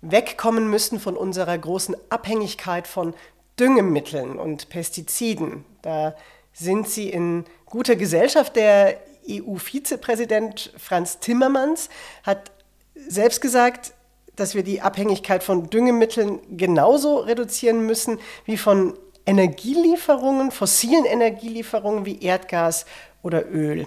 wegkommen 0.01 0.69
müssen 0.69 0.99
von 0.99 1.15
unserer 1.15 1.57
großen 1.57 1.95
Abhängigkeit 2.09 2.87
von 2.87 3.13
Düngemitteln 3.59 4.37
und 4.37 4.69
Pestiziden. 4.69 5.65
Da 5.81 6.15
sind 6.53 6.89
Sie 6.89 7.09
in 7.09 7.45
guter 7.65 7.95
Gesellschaft. 7.95 8.55
Der 8.55 8.97
EU-Vizepräsident 9.29 10.73
Franz 10.77 11.19
Timmermans 11.19 11.89
hat 12.23 12.51
selbst 12.95 13.41
gesagt, 13.41 13.93
dass 14.35 14.55
wir 14.55 14.63
die 14.63 14.81
Abhängigkeit 14.81 15.43
von 15.43 15.69
Düngemitteln 15.69 16.39
genauso 16.55 17.17
reduzieren 17.17 17.85
müssen 17.85 18.19
wie 18.45 18.57
von 18.57 18.93
Energielieferungen, 19.25 20.51
fossilen 20.51 21.05
Energielieferungen 21.05 22.05
wie 22.05 22.21
Erdgas 22.21 22.85
oder 23.21 23.49
Öl. 23.51 23.85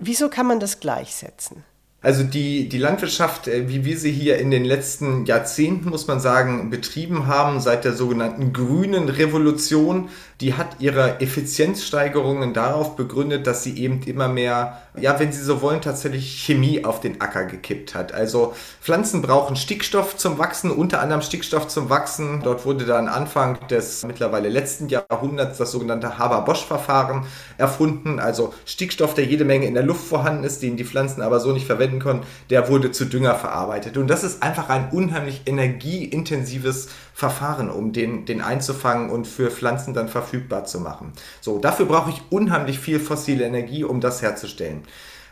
Wieso 0.00 0.28
kann 0.28 0.46
man 0.46 0.60
das 0.60 0.80
gleichsetzen? 0.80 1.64
Also 2.00 2.22
die, 2.22 2.68
die 2.68 2.78
Landwirtschaft, 2.78 3.48
äh, 3.48 3.68
wie 3.68 3.84
wir 3.84 3.98
sie 3.98 4.12
hier 4.12 4.38
in 4.38 4.52
den 4.52 4.64
letzten 4.64 5.26
Jahrzehnten, 5.26 5.88
muss 5.88 6.06
man 6.06 6.20
sagen, 6.20 6.70
betrieben 6.70 7.26
haben, 7.26 7.60
seit 7.60 7.84
der 7.84 7.92
sogenannten 7.92 8.52
grünen 8.52 9.08
Revolution, 9.08 10.08
die 10.40 10.54
hat 10.54 10.76
ihre 10.78 11.20
Effizienzsteigerungen 11.20 12.54
darauf 12.54 12.94
begründet, 12.94 13.48
dass 13.48 13.64
sie 13.64 13.76
eben 13.76 14.02
immer 14.04 14.28
mehr, 14.28 14.80
ja, 15.00 15.18
wenn 15.18 15.32
Sie 15.32 15.42
so 15.42 15.62
wollen, 15.62 15.80
tatsächlich 15.80 16.44
Chemie 16.44 16.84
auf 16.84 17.00
den 17.00 17.20
Acker 17.20 17.44
gekippt 17.44 17.96
hat. 17.96 18.12
Also 18.12 18.54
Pflanzen 18.80 19.20
brauchen 19.20 19.56
Stickstoff 19.56 20.16
zum 20.16 20.38
Wachsen, 20.38 20.70
unter 20.70 21.00
anderem 21.00 21.22
Stickstoff 21.22 21.66
zum 21.66 21.90
Wachsen. 21.90 22.40
Dort 22.44 22.64
wurde 22.64 22.84
dann 22.84 23.08
Anfang 23.08 23.58
des 23.68 24.04
mittlerweile 24.04 24.48
letzten 24.48 24.88
Jahrhunderts 24.88 25.58
das 25.58 25.72
sogenannte 25.72 26.18
Haber-Bosch-Verfahren 26.18 27.26
erfunden. 27.56 28.20
Also 28.20 28.54
Stickstoff, 28.64 29.14
der 29.14 29.24
jede 29.24 29.44
Menge 29.44 29.66
in 29.66 29.74
der 29.74 29.82
Luft 29.82 30.06
vorhanden 30.06 30.44
ist, 30.44 30.62
den 30.62 30.76
die 30.76 30.84
Pflanzen 30.84 31.20
aber 31.20 31.40
so 31.40 31.50
nicht 31.50 31.66
verwenden 31.66 31.98
können, 31.98 32.22
der 32.50 32.68
wurde 32.68 32.92
zu 32.92 33.06
Dünger 33.06 33.34
verarbeitet. 33.34 33.96
Und 33.96 34.06
das 34.06 34.22
ist 34.22 34.40
einfach 34.40 34.68
ein 34.68 34.90
unheimlich 34.90 35.42
energieintensives 35.46 36.88
Verfahren, 37.18 37.68
um 37.68 37.92
den, 37.92 38.26
den 38.26 38.40
einzufangen 38.40 39.10
und 39.10 39.26
für 39.26 39.50
Pflanzen 39.50 39.92
dann 39.92 40.08
verfügbar 40.08 40.66
zu 40.66 40.78
machen. 40.78 41.12
So, 41.40 41.58
dafür 41.58 41.86
brauche 41.86 42.10
ich 42.10 42.22
unheimlich 42.30 42.78
viel 42.78 43.00
fossile 43.00 43.44
Energie, 43.44 43.82
um 43.82 44.00
das 44.00 44.22
herzustellen. 44.22 44.84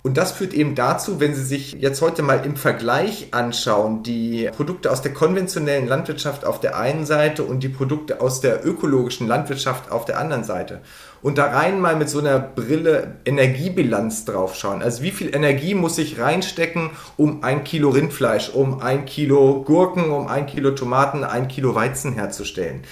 Und 0.02 0.16
das 0.16 0.32
führt 0.32 0.54
eben 0.54 0.74
dazu, 0.74 1.18
wenn 1.18 1.34
Sie 1.34 1.44
sich 1.44 1.72
jetzt 1.72 2.00
heute 2.00 2.22
mal 2.22 2.44
im 2.44 2.56
Vergleich 2.56 3.28
anschauen, 3.32 4.02
die 4.02 4.48
Produkte 4.54 4.90
aus 4.90 5.02
der 5.02 5.12
konventionellen 5.12 5.88
Landwirtschaft 5.88 6.44
auf 6.44 6.60
der 6.60 6.78
einen 6.78 7.06
Seite 7.06 7.42
und 7.42 7.62
die 7.62 7.68
Produkte 7.68 8.20
aus 8.20 8.40
der 8.40 8.64
ökologischen 8.64 9.26
Landwirtschaft 9.26 9.90
auf 9.90 10.04
der 10.04 10.18
anderen 10.18 10.44
Seite. 10.44 10.80
Und 11.22 11.38
da 11.38 11.46
rein 11.46 11.80
mal 11.80 11.96
mit 11.96 12.08
so 12.08 12.20
einer 12.20 12.38
Brille 12.38 13.16
Energiebilanz 13.24 14.24
draufschauen. 14.26 14.80
Also 14.80 15.02
wie 15.02 15.10
viel 15.10 15.34
Energie 15.34 15.74
muss 15.74 15.98
ich 15.98 16.20
reinstecken, 16.20 16.90
um 17.16 17.42
ein 17.42 17.64
Kilo 17.64 17.90
Rindfleisch, 17.90 18.50
um 18.50 18.80
ein 18.80 19.06
Kilo 19.06 19.64
Gurken, 19.64 20.10
um 20.10 20.28
ein 20.28 20.46
Kilo 20.46 20.70
Tomaten, 20.70 21.24
ein 21.24 21.48
Kilo 21.48 21.74
Weizen 21.74 22.12
herzustellen. 22.12 22.82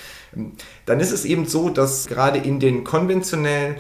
Dann 0.87 1.01
ist 1.01 1.13
es 1.13 1.25
eben 1.25 1.47
so, 1.47 1.71
dass 1.71 2.07
gerade 2.07 2.39
in 2.39 2.59
den 2.59 2.83
konventionellen 2.83 3.77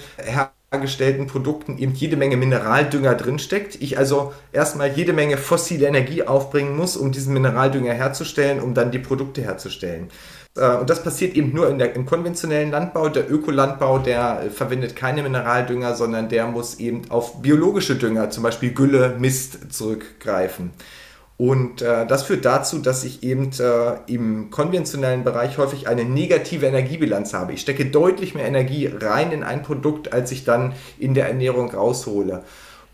hergestellten 0.75 1.27
Produkten 1.27 1.79
eben 1.79 1.95
jede 1.95 2.17
Menge 2.17 2.37
Mineraldünger 2.37 3.15
drinsteckt. 3.15 3.81
Ich 3.81 3.97
also 3.99 4.33
erstmal 4.53 4.93
jede 4.93 5.13
Menge 5.13 5.37
fossile 5.37 5.87
Energie 5.87 6.23
aufbringen 6.25 6.77
muss, 6.77 6.97
um 6.97 7.13
diesen 7.13 7.33
Mineraldünger 7.33 7.93
herzustellen, 7.93 8.61
um 8.61 8.75
dann 8.75 8.91
die 8.91 8.99
Produkte 8.99 9.43
herzustellen. 9.43 10.09
Äh, 10.57 10.77
und 10.77 10.91
das 10.91 11.03
passiert 11.03 11.35
eben 11.35 11.55
nur 11.55 11.73
der, 11.73 11.95
im 11.95 12.07
konventionellen 12.07 12.71
Landbau. 12.71 13.09
Der 13.09 13.31
Ökolandbau, 13.31 13.99
der 13.99 14.43
äh, 14.45 14.51
verwendet 14.51 14.97
keine 14.97 15.23
Mineraldünger, 15.23 15.95
sondern 15.95 16.29
der 16.29 16.47
muss 16.47 16.79
eben 16.79 17.11
auf 17.11 17.43
biologische 17.43 17.97
Dünger, 17.97 18.31
zum 18.31 18.43
Beispiel 18.43 18.73
Gülle, 18.73 19.17
Mist, 19.19 19.73
zurückgreifen. 19.73 20.71
Und 21.37 21.83
äh, 21.83 22.07
das 22.07 22.23
führt 22.23 22.45
dazu, 22.45 22.79
dass 22.79 23.03
ich 23.03 23.25
eben 23.25 23.51
äh, 23.59 23.95
im 24.07 24.51
konventionellen 24.51 25.25
Bereich 25.25 25.59
häufig 25.59 25.89
eine 25.89 26.05
negative 26.05 26.67
Energiebilanz 26.67 27.35
habe. 27.35 27.53
Ich 27.53 27.61
stecke 27.61 27.87
deutlich 27.87 28.35
mehr 28.35 28.47
Energie 28.47 28.87
rein 28.87 29.33
in 29.33 29.43
ein 29.43 29.63
Produkt, 29.63 30.13
als 30.13 30.31
ich 30.31 30.45
dann 30.45 30.75
in 30.97 31.15
der 31.15 31.27
Ernährung 31.27 31.71
raushole. 31.71 32.45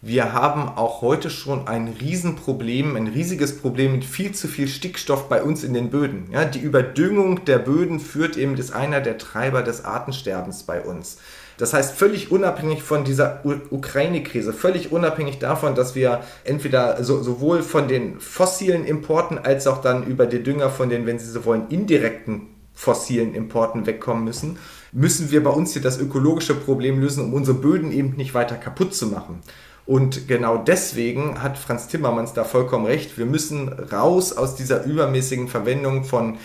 Wir 0.02 0.32
haben 0.32 0.66
auch 0.66 1.02
heute 1.02 1.28
schon 1.28 1.68
ein 1.68 1.94
Riesenproblem, 2.00 2.97
ein 2.97 3.09
riesiges 3.09 3.59
Problem 3.59 3.92
mit 3.92 4.06
viel 4.06 4.32
zu 4.32 4.49
viel 4.49 4.66
Stickstoff 4.66 5.28
bei 5.28 5.42
uns 5.42 5.62
in 5.62 5.75
den 5.75 5.90
Böden. 5.90 6.30
Ja, 6.32 6.47
die 6.47 6.61
Überdüngung 6.61 7.44
der 7.44 7.59
Böden 7.59 8.00
führt 8.00 8.38
eben, 8.38 8.56
ist 8.56 8.73
einer 8.73 9.02
der 9.02 9.18
Treiber 9.18 9.62
des 9.62 9.85
Artensterbens 9.85 10.62
bei 10.62 10.80
uns. 10.80 11.18
Das 11.61 11.75
heißt, 11.75 11.95
völlig 11.95 12.31
unabhängig 12.33 12.83
von 12.83 13.05
dieser 13.05 13.43
Ukraine-Krise, 13.45 14.52
völlig 14.52 14.93
unabhängig 14.93 15.38
davon, 15.38 15.75
dass 15.75 15.95
wir 15.95 16.23
entweder 16.45 17.05
so, 17.05 17.23
sowohl 17.23 17.62
von 17.62 17.87
den 17.87 18.19
fossilen 18.19 18.87
Importen 18.87 19.38
als 19.38 19.67
auch 19.67 19.83
dann 19.83 20.07
über 20.07 20.26
die 20.26 20.43
Dünger 20.43 20.71
von 20.71 20.88
den, 20.88 21.05
wenn 21.05 21.19
Sie 21.19 21.31
so 21.31 21.45
wollen, 21.45 21.69
indirekten 21.69 22.47
fossilen 22.73 23.35
Importen 23.35 23.85
wegkommen 23.85 24.25
müssen, 24.25 24.59
müssen 24.93 25.31
wir 25.31 25.45
bei 25.45 25.50
uns 25.50 25.75
hier 25.75 25.83
das 25.83 25.99
ökologische 25.99 26.55
Problem 26.55 26.99
lösen, 26.99 27.25
um 27.25 27.35
unsere 27.35 27.59
Böden 27.59 27.93
eben 27.93 28.17
nicht 28.17 28.33
weiter 28.33 28.55
kaputt 28.55 28.95
zu 28.95 29.09
machen. 29.09 29.40
Und 29.85 30.29
genau 30.29 30.57
deswegen 30.57 31.43
hat 31.43 31.59
Franz 31.59 31.88
Timmermans 31.88 32.33
da 32.33 32.45
vollkommen 32.45 32.87
recht. 32.87 33.19
Wir 33.19 33.26
müssen 33.26 33.69
raus 33.69 34.33
aus 34.33 34.55
dieser 34.55 34.85
übermäßigen 34.85 35.49
Verwendung 35.49 36.05
von, 36.05 36.38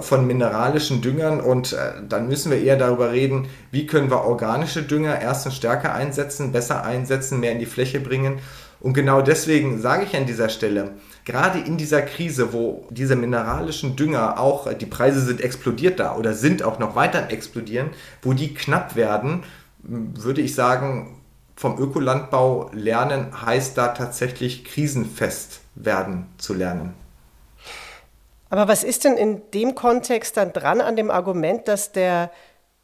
von 0.00 0.26
mineralischen 0.26 1.02
Düngern 1.02 1.40
und 1.40 1.72
äh, 1.72 1.92
dann 2.08 2.28
müssen 2.28 2.50
wir 2.50 2.62
eher 2.62 2.76
darüber 2.76 3.12
reden, 3.12 3.48
wie 3.70 3.86
können 3.86 4.10
wir 4.10 4.24
organische 4.24 4.82
Dünger 4.82 5.20
erstens 5.20 5.56
stärker 5.56 5.94
einsetzen, 5.94 6.52
besser 6.52 6.84
einsetzen, 6.84 7.40
mehr 7.40 7.52
in 7.52 7.58
die 7.58 7.66
Fläche 7.66 8.00
bringen. 8.00 8.38
Und 8.78 8.92
genau 8.92 9.22
deswegen 9.22 9.80
sage 9.80 10.04
ich 10.04 10.16
an 10.16 10.26
dieser 10.26 10.48
Stelle, 10.48 10.92
gerade 11.24 11.58
in 11.58 11.76
dieser 11.76 12.02
Krise, 12.02 12.52
wo 12.52 12.86
diese 12.90 13.16
mineralischen 13.16 13.96
Dünger 13.96 14.38
auch, 14.38 14.72
die 14.72 14.86
Preise 14.86 15.20
sind 15.20 15.40
explodiert 15.40 15.98
da 15.98 16.14
oder 16.14 16.34
sind 16.34 16.62
auch 16.62 16.78
noch 16.78 16.94
weiter 16.94 17.30
explodieren, 17.30 17.90
wo 18.22 18.34
die 18.34 18.54
knapp 18.54 18.94
werden, 18.94 19.42
würde 19.82 20.42
ich 20.42 20.54
sagen, 20.54 21.16
vom 21.56 21.78
Ökolandbau 21.78 22.70
lernen 22.74 23.28
heißt 23.44 23.78
da 23.78 23.88
tatsächlich 23.88 24.64
krisenfest 24.64 25.60
werden 25.74 26.26
zu 26.36 26.52
lernen. 26.52 26.92
Aber 28.48 28.68
was 28.68 28.84
ist 28.84 29.04
denn 29.04 29.16
in 29.16 29.42
dem 29.52 29.74
Kontext 29.74 30.36
dann 30.36 30.52
dran 30.52 30.80
an 30.80 30.96
dem 30.96 31.10
Argument, 31.10 31.66
dass 31.68 31.92
der 31.92 32.30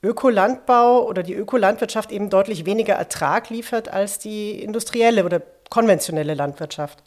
Ökolandbau 0.02 1.06
oder 1.06 1.22
die 1.22 1.34
Ökolandwirtschaft 1.34 2.10
eben 2.10 2.28
deutlich 2.28 2.66
weniger 2.66 2.94
Ertrag 2.94 3.50
liefert 3.50 3.88
als 3.88 4.18
die 4.18 4.60
industrielle 4.62 5.24
oder 5.24 5.40
konventionelle 5.70 6.34
Landwirtschaft? 6.34 7.02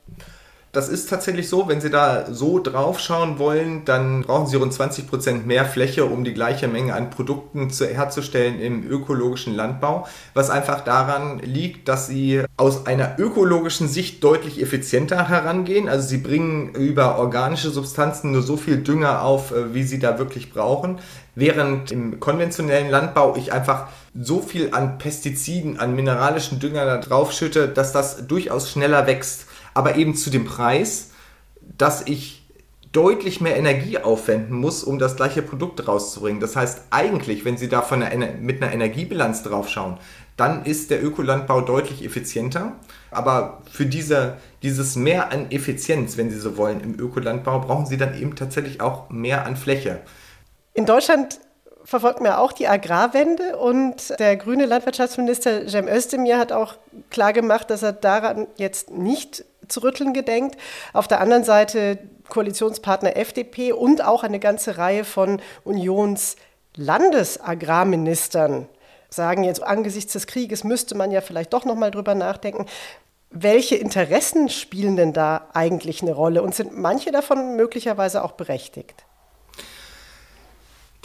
Das 0.75 0.89
ist 0.89 1.09
tatsächlich 1.09 1.47
so, 1.47 1.69
wenn 1.69 1.79
Sie 1.79 1.89
da 1.89 2.25
so 2.29 2.59
drauf 2.59 2.99
schauen 2.99 3.39
wollen, 3.39 3.85
dann 3.85 4.23
brauchen 4.23 4.45
Sie 4.47 4.57
rund 4.57 4.73
20 4.73 5.07
Prozent 5.07 5.47
mehr 5.47 5.63
Fläche, 5.63 6.03
um 6.03 6.25
die 6.25 6.33
gleiche 6.33 6.67
Menge 6.67 6.93
an 6.93 7.11
Produkten 7.11 7.69
zu, 7.69 7.87
herzustellen 7.87 8.59
im 8.59 8.85
ökologischen 8.85 9.55
Landbau, 9.55 10.05
was 10.33 10.49
einfach 10.49 10.81
daran 10.81 11.39
liegt, 11.39 11.87
dass 11.87 12.07
Sie 12.07 12.43
aus 12.57 12.87
einer 12.87 13.17
ökologischen 13.17 13.87
Sicht 13.87 14.21
deutlich 14.21 14.61
effizienter 14.61 15.29
herangehen. 15.29 15.87
Also 15.87 16.09
Sie 16.09 16.17
bringen 16.17 16.73
über 16.75 17.19
organische 17.19 17.69
Substanzen 17.69 18.33
nur 18.33 18.41
so 18.41 18.57
viel 18.57 18.79
Dünger 18.79 19.21
auf, 19.21 19.51
äh, 19.51 19.73
wie 19.73 19.83
Sie 19.83 19.99
da 19.99 20.19
wirklich 20.19 20.51
brauchen, 20.51 20.99
während 21.35 21.93
im 21.93 22.19
konventionellen 22.19 22.89
Landbau 22.89 23.37
ich 23.37 23.53
einfach 23.53 23.87
so 24.13 24.41
viel 24.41 24.73
an 24.73 24.97
Pestiziden, 24.97 25.79
an 25.79 25.95
mineralischen 25.95 26.59
Dünger 26.59 26.85
da 26.85 26.97
drauf 26.97 27.31
schütte, 27.31 27.69
dass 27.69 27.93
das 27.93 28.27
durchaus 28.27 28.69
schneller 28.69 29.07
wächst 29.07 29.45
aber 29.75 29.97
eben 29.97 30.15
zu 30.15 30.31
dem 30.31 30.45
Preis, 30.45 31.11
dass 31.77 32.07
ich 32.07 32.47
deutlich 32.91 33.41
mehr 33.41 33.57
Energie 33.57 33.97
aufwenden 33.99 34.55
muss, 34.57 34.83
um 34.83 34.97
das 34.97 35.17
gleiche 35.17 35.41
Produkt 35.41 35.85
rauszubringen. 35.87 36.39
Das 36.39 36.55
heißt, 36.55 36.83
eigentlich, 36.91 37.43
wenn 37.43 37.57
Sie 37.57 37.67
da 37.67 37.81
von 37.81 38.01
einer, 38.01 38.31
mit 38.39 38.63
einer 38.63 38.71
Energiebilanz 38.71 39.43
drauf 39.43 39.69
schauen, 39.69 39.97
dann 40.37 40.63
ist 40.65 40.91
der 40.91 41.03
Ökolandbau 41.03 41.61
deutlich 41.61 42.05
effizienter. 42.05 42.73
Aber 43.11 43.61
für 43.69 43.85
diese, 43.85 44.37
dieses 44.63 44.95
Mehr 44.95 45.31
an 45.31 45.51
Effizienz, 45.51 46.15
wenn 46.15 46.29
Sie 46.29 46.39
so 46.39 46.55
wollen, 46.55 46.79
im 46.79 46.97
Ökolandbau, 46.97 47.59
brauchen 47.59 47.85
Sie 47.85 47.97
dann 47.97 48.17
eben 48.17 48.35
tatsächlich 48.35 48.79
auch 48.79 49.09
mehr 49.09 49.45
an 49.45 49.57
Fläche. 49.57 50.01
In 50.73 50.85
Deutschland 50.85 51.39
verfolgt 51.85 52.19
man 52.19 52.33
auch 52.33 52.51
die 52.51 52.67
Agrarwende 52.67 53.57
und 53.57 54.19
der 54.19 54.35
grüne 54.35 54.65
Landwirtschaftsminister 54.65 55.67
Cem 55.69 55.87
Özdemir 55.87 56.37
hat 56.37 56.51
auch 56.51 56.75
klar 57.09 57.31
gemacht, 57.31 57.69
dass 57.69 57.83
er 57.83 57.93
daran 57.93 58.47
jetzt 58.57 58.89
nicht 58.91 59.45
zu 59.67 59.81
rütteln 59.81 60.13
gedenkt. 60.13 60.57
Auf 60.93 61.07
der 61.07 61.21
anderen 61.21 61.43
Seite 61.43 61.99
Koalitionspartner 62.27 63.15
FDP 63.15 63.71
und 63.71 64.03
auch 64.03 64.23
eine 64.23 64.39
ganze 64.39 64.77
Reihe 64.77 65.05
von 65.05 65.41
Unions 65.63 66.35
Landesagrarministern 66.75 68.67
sagen 69.09 69.43
jetzt 69.43 69.63
angesichts 69.63 70.13
des 70.13 70.27
Krieges 70.27 70.63
müsste 70.63 70.95
man 70.95 71.11
ja 71.11 71.21
vielleicht 71.21 71.53
doch 71.53 71.63
noch 71.63 71.75
mal 71.75 71.91
drüber 71.91 72.15
nachdenken. 72.15 72.65
Welche 73.29 73.75
Interessen 73.75 74.49
spielen 74.49 74.95
denn 74.95 75.13
da 75.13 75.47
eigentlich 75.53 76.01
eine 76.01 76.13
Rolle 76.13 76.41
und 76.41 76.55
sind 76.55 76.77
manche 76.77 77.11
davon 77.11 77.55
möglicherweise 77.55 78.23
auch 78.23 78.33
berechtigt? 78.33 79.05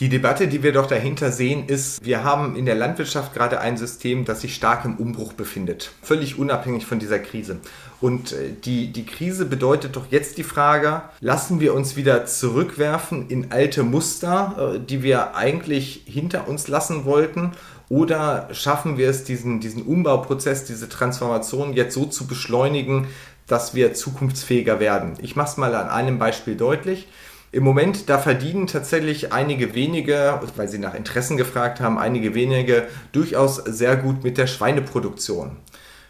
Die 0.01 0.09
Debatte, 0.09 0.49
die 0.49 0.63
wir 0.63 0.73
doch 0.73 0.87
dahinter 0.87 1.31
sehen, 1.31 1.67
ist, 1.67 2.03
wir 2.03 2.25
haben 2.25 2.57
in 2.57 2.65
der 2.65 2.75
Landwirtschaft 2.75 3.35
gerade 3.35 3.61
ein 3.61 3.77
System, 3.77 4.25
das 4.25 4.41
sich 4.41 4.55
stark 4.55 4.87
im 4.87 4.97
Umbruch 4.97 5.35
befindet, 5.35 5.93
völlig 6.01 6.39
unabhängig 6.39 6.87
von 6.87 6.99
dieser 6.99 7.19
Krise. 7.19 7.59
Und 8.01 8.33
äh, 8.33 8.51
die, 8.65 8.95
die 8.95 9.05
Krise 9.05 9.45
bedeutet 9.45 9.97
doch 9.97 10.07
jetzt 10.11 10.39
die 10.39 10.43
Frage, 10.43 11.03
lassen 11.21 11.61
wir 11.61 11.75
uns 11.75 11.97
wieder 11.97 12.25
zurückwerfen 12.25 13.29
in 13.29 13.53
alte 13.53 13.83
Muster, 13.83 14.77
äh, 14.77 14.81
die 14.81 15.03
wir 15.03 15.37
eigentlich 15.37 16.05
hinter 16.07 16.49
uns 16.49 16.67
lassen 16.69 17.05
wollten, 17.05 17.53
oder 17.91 18.49
schaffen 18.53 18.97
wir 18.97 19.11
es, 19.11 19.25
diesen, 19.25 19.61
diesen 19.61 19.83
Umbauprozess, 19.83 20.65
diese 20.65 20.89
Transformation 20.89 21.75
jetzt 21.75 21.93
so 21.93 22.07
zu 22.07 22.27
beschleunigen, 22.27 23.09
dass 23.47 23.75
wir 23.75 23.93
zukunftsfähiger 23.93 24.81
werden? 24.81 25.19
Ich 25.21 25.37
mache 25.37 25.51
es 25.51 25.57
mal 25.59 25.75
an 25.75 25.91
einem 25.91 26.19
Beispiel 26.19 26.57
deutlich. 26.57 27.07
Im 27.53 27.65
Moment, 27.65 28.09
da 28.09 28.19
verdienen 28.19 28.69
tatsächlich 28.69 29.33
einige 29.33 29.75
wenige, 29.75 30.41
weil 30.55 30.69
sie 30.69 30.79
nach 30.79 30.95
Interessen 30.95 31.37
gefragt 31.37 31.81
haben, 31.81 31.99
einige 31.99 32.35
wenige 32.35 32.87
durchaus 33.11 33.57
sehr 33.57 33.97
gut 33.97 34.23
mit 34.23 34.39
der 34.39 34.47
Schweineproduktion. 34.47 35.57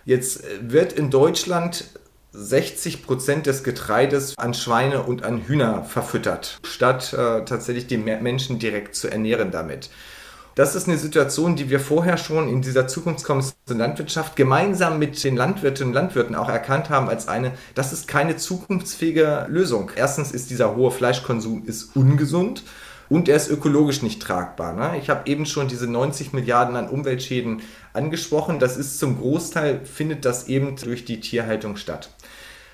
Jetzt 0.04 0.44
wird 0.60 0.92
in 0.92 1.10
Deutschland 1.10 1.84
60 2.32 3.02
Prozent 3.04 3.46
des 3.46 3.64
Getreides 3.64 4.36
an 4.38 4.54
Schweine 4.54 5.02
und 5.02 5.24
an 5.24 5.42
Hühner 5.46 5.82
verfüttert, 5.84 6.58
statt 6.62 7.12
äh, 7.12 7.44
tatsächlich 7.44 7.86
die 7.86 7.96
Menschen 7.96 8.58
direkt 8.58 8.94
zu 8.94 9.08
ernähren 9.08 9.50
damit. 9.50 9.90
Das 10.54 10.74
ist 10.74 10.88
eine 10.88 10.98
Situation, 10.98 11.56
die 11.56 11.70
wir 11.70 11.80
vorher 11.80 12.16
schon 12.16 12.48
in 12.48 12.60
dieser 12.60 12.88
Zukunftskommission 12.88 13.54
Landwirtschaft 13.68 14.34
gemeinsam 14.34 14.98
mit 14.98 15.22
den 15.22 15.36
Landwirtinnen 15.36 15.90
und 15.90 15.94
Landwirten 15.94 16.34
auch 16.34 16.48
erkannt 16.48 16.90
haben 16.90 17.08
als 17.08 17.28
eine, 17.28 17.52
das 17.74 17.92
ist 17.92 18.08
keine 18.08 18.36
zukunftsfähige 18.36 19.46
Lösung. 19.48 19.90
Erstens 19.94 20.32
ist 20.32 20.50
dieser 20.50 20.74
hohe 20.74 20.90
Fleischkonsum 20.90 21.64
ist 21.66 21.94
ungesund 21.94 22.64
und 23.08 23.28
er 23.28 23.36
ist 23.36 23.48
ökologisch 23.50 24.02
nicht 24.02 24.22
tragbar. 24.22 24.72
Ne? 24.72 24.98
Ich 25.00 25.08
habe 25.08 25.28
eben 25.30 25.46
schon 25.46 25.68
diese 25.68 25.86
90 25.86 26.32
Milliarden 26.32 26.76
an 26.76 26.88
Umweltschäden 26.88 27.62
angesprochen. 27.92 28.58
Das 28.58 28.76
ist 28.76 28.98
zum 28.98 29.18
Großteil, 29.18 29.80
findet 29.84 30.24
das 30.24 30.48
eben 30.48 30.76
durch 30.76 31.04
die 31.04 31.20
Tierhaltung 31.20 31.76
statt. 31.76 32.10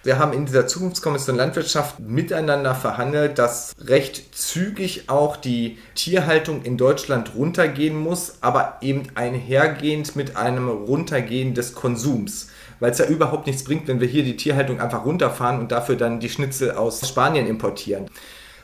Wir 0.07 0.21
haben 0.21 0.33
in 0.33 0.47
dieser 0.47 0.69
Zukunftskommission 0.69 1.35
Landwirtschaft 1.35 1.99
miteinander 1.99 2.77
verhandelt, 2.77 3.41
dass 3.41 3.75
recht 3.85 4.37
zügig 4.37 5.09
auch 5.09 5.37
die 5.37 5.79
Tierhaltung 5.97 6.63
in 6.63 6.77
Deutschland 6.77 7.35
runtergehen 7.35 7.99
muss, 7.99 8.39
aber 8.41 8.79
eben 8.83 9.09
einhergehend 9.17 10.15
mit 10.15 10.37
einem 10.37 10.69
Runtergehen 10.69 11.55
des 11.55 11.75
Konsums 11.75 12.49
weil 12.79 12.91
es 12.91 12.99
ja 12.99 13.07
überhaupt 13.07 13.47
nichts 13.47 13.65
bringt, 13.65 13.89
wenn 13.89 14.01
wir 14.01 14.07
hier 14.07 14.23
die 14.23 14.37
Tierhaltung 14.37 14.83
einfach 14.83 15.07
runterfahren 15.07 15.61
und 15.61 15.73
dafür 15.73 15.97
dann 15.97 16.21
die 16.21 16.29
Schnitzel 16.29 16.73
aus 16.73 17.09
Spanien 17.09 17.47
importieren. 17.47 18.11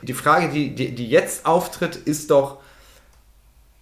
Die 0.03 0.13
Frage, 0.13 0.49
die, 0.49 0.75
die, 0.75 0.93
die 0.93 1.09
jetzt 1.09 1.47
auftritt, 1.47 1.95
ist 1.95 2.29
doch, 2.29 2.59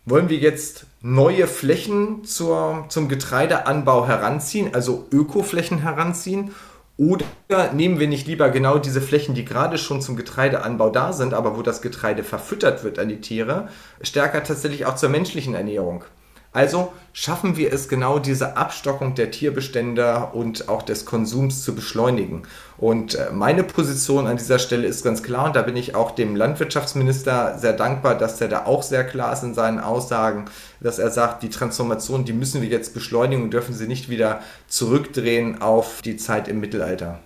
wollen 0.05 0.29
wir 0.29 0.37
jetzt 0.37 0.85
neue 1.01 1.47
Flächen 1.47 2.23
zur, 2.23 2.85
zum 2.87 3.09
Getreideanbau 3.09 4.07
heranziehen, 4.07 4.73
also 4.73 5.05
Ökoflächen 5.11 5.79
heranziehen, 5.79 6.53
oder 6.97 7.73
nehmen 7.73 7.99
wir 7.99 8.07
nicht 8.07 8.27
lieber 8.27 8.49
genau 8.49 8.77
diese 8.77 9.01
Flächen, 9.01 9.33
die 9.33 9.45
gerade 9.45 9.77
schon 9.77 10.01
zum 10.01 10.15
Getreideanbau 10.15 10.89
da 10.89 11.13
sind, 11.13 11.33
aber 11.33 11.57
wo 11.57 11.61
das 11.61 11.81
Getreide 11.81 12.23
verfüttert 12.23 12.83
wird 12.83 12.99
an 12.99 13.09
die 13.09 13.21
Tiere, 13.21 13.69
stärker 14.01 14.43
tatsächlich 14.43 14.85
auch 14.85 14.95
zur 14.95 15.09
menschlichen 15.09 15.55
Ernährung? 15.55 16.03
Also 16.53 16.91
schaffen 17.13 17.55
wir 17.55 17.71
es 17.71 17.87
genau, 17.87 18.19
diese 18.19 18.57
Abstockung 18.57 19.15
der 19.15 19.31
Tierbestände 19.31 20.31
und 20.33 20.67
auch 20.67 20.81
des 20.81 21.05
Konsums 21.05 21.63
zu 21.63 21.73
beschleunigen. 21.73 22.43
Und 22.77 23.15
äh, 23.15 23.29
meine 23.31 23.63
Position 23.63 24.27
an 24.27 24.35
dieser 24.35 24.59
Stelle 24.59 24.85
ist 24.85 25.03
ganz 25.03 25.23
klar 25.23 25.45
und 25.45 25.55
da 25.55 25.61
bin 25.61 25.77
ich 25.77 25.95
auch 25.95 26.11
dem 26.11 26.35
Landwirtschaftsminister 26.35 27.57
sehr 27.57 27.73
dankbar, 27.73 28.17
dass 28.17 28.41
er 28.41 28.49
da 28.49 28.65
auch 28.65 28.83
sehr 28.83 29.05
klar 29.05 29.31
ist 29.31 29.43
in 29.43 29.53
seinen 29.53 29.79
Aussagen, 29.79 30.45
dass 30.81 30.99
er 30.99 31.09
sagt, 31.09 31.43
die 31.43 31.49
Transformation, 31.49 32.25
die 32.25 32.33
müssen 32.33 32.61
wir 32.61 32.69
jetzt 32.69 32.93
beschleunigen 32.93 33.43
und 33.43 33.51
dürfen 33.51 33.73
sie 33.73 33.87
nicht 33.87 34.09
wieder 34.09 34.41
zurückdrehen 34.67 35.61
auf 35.61 36.01
die 36.01 36.17
Zeit 36.17 36.49
im 36.49 36.59
Mittelalter. 36.59 37.19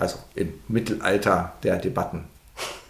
Also 0.00 0.18
im 0.34 0.54
Mittelalter 0.66 1.52
der 1.62 1.76
Debatten. 1.76 2.24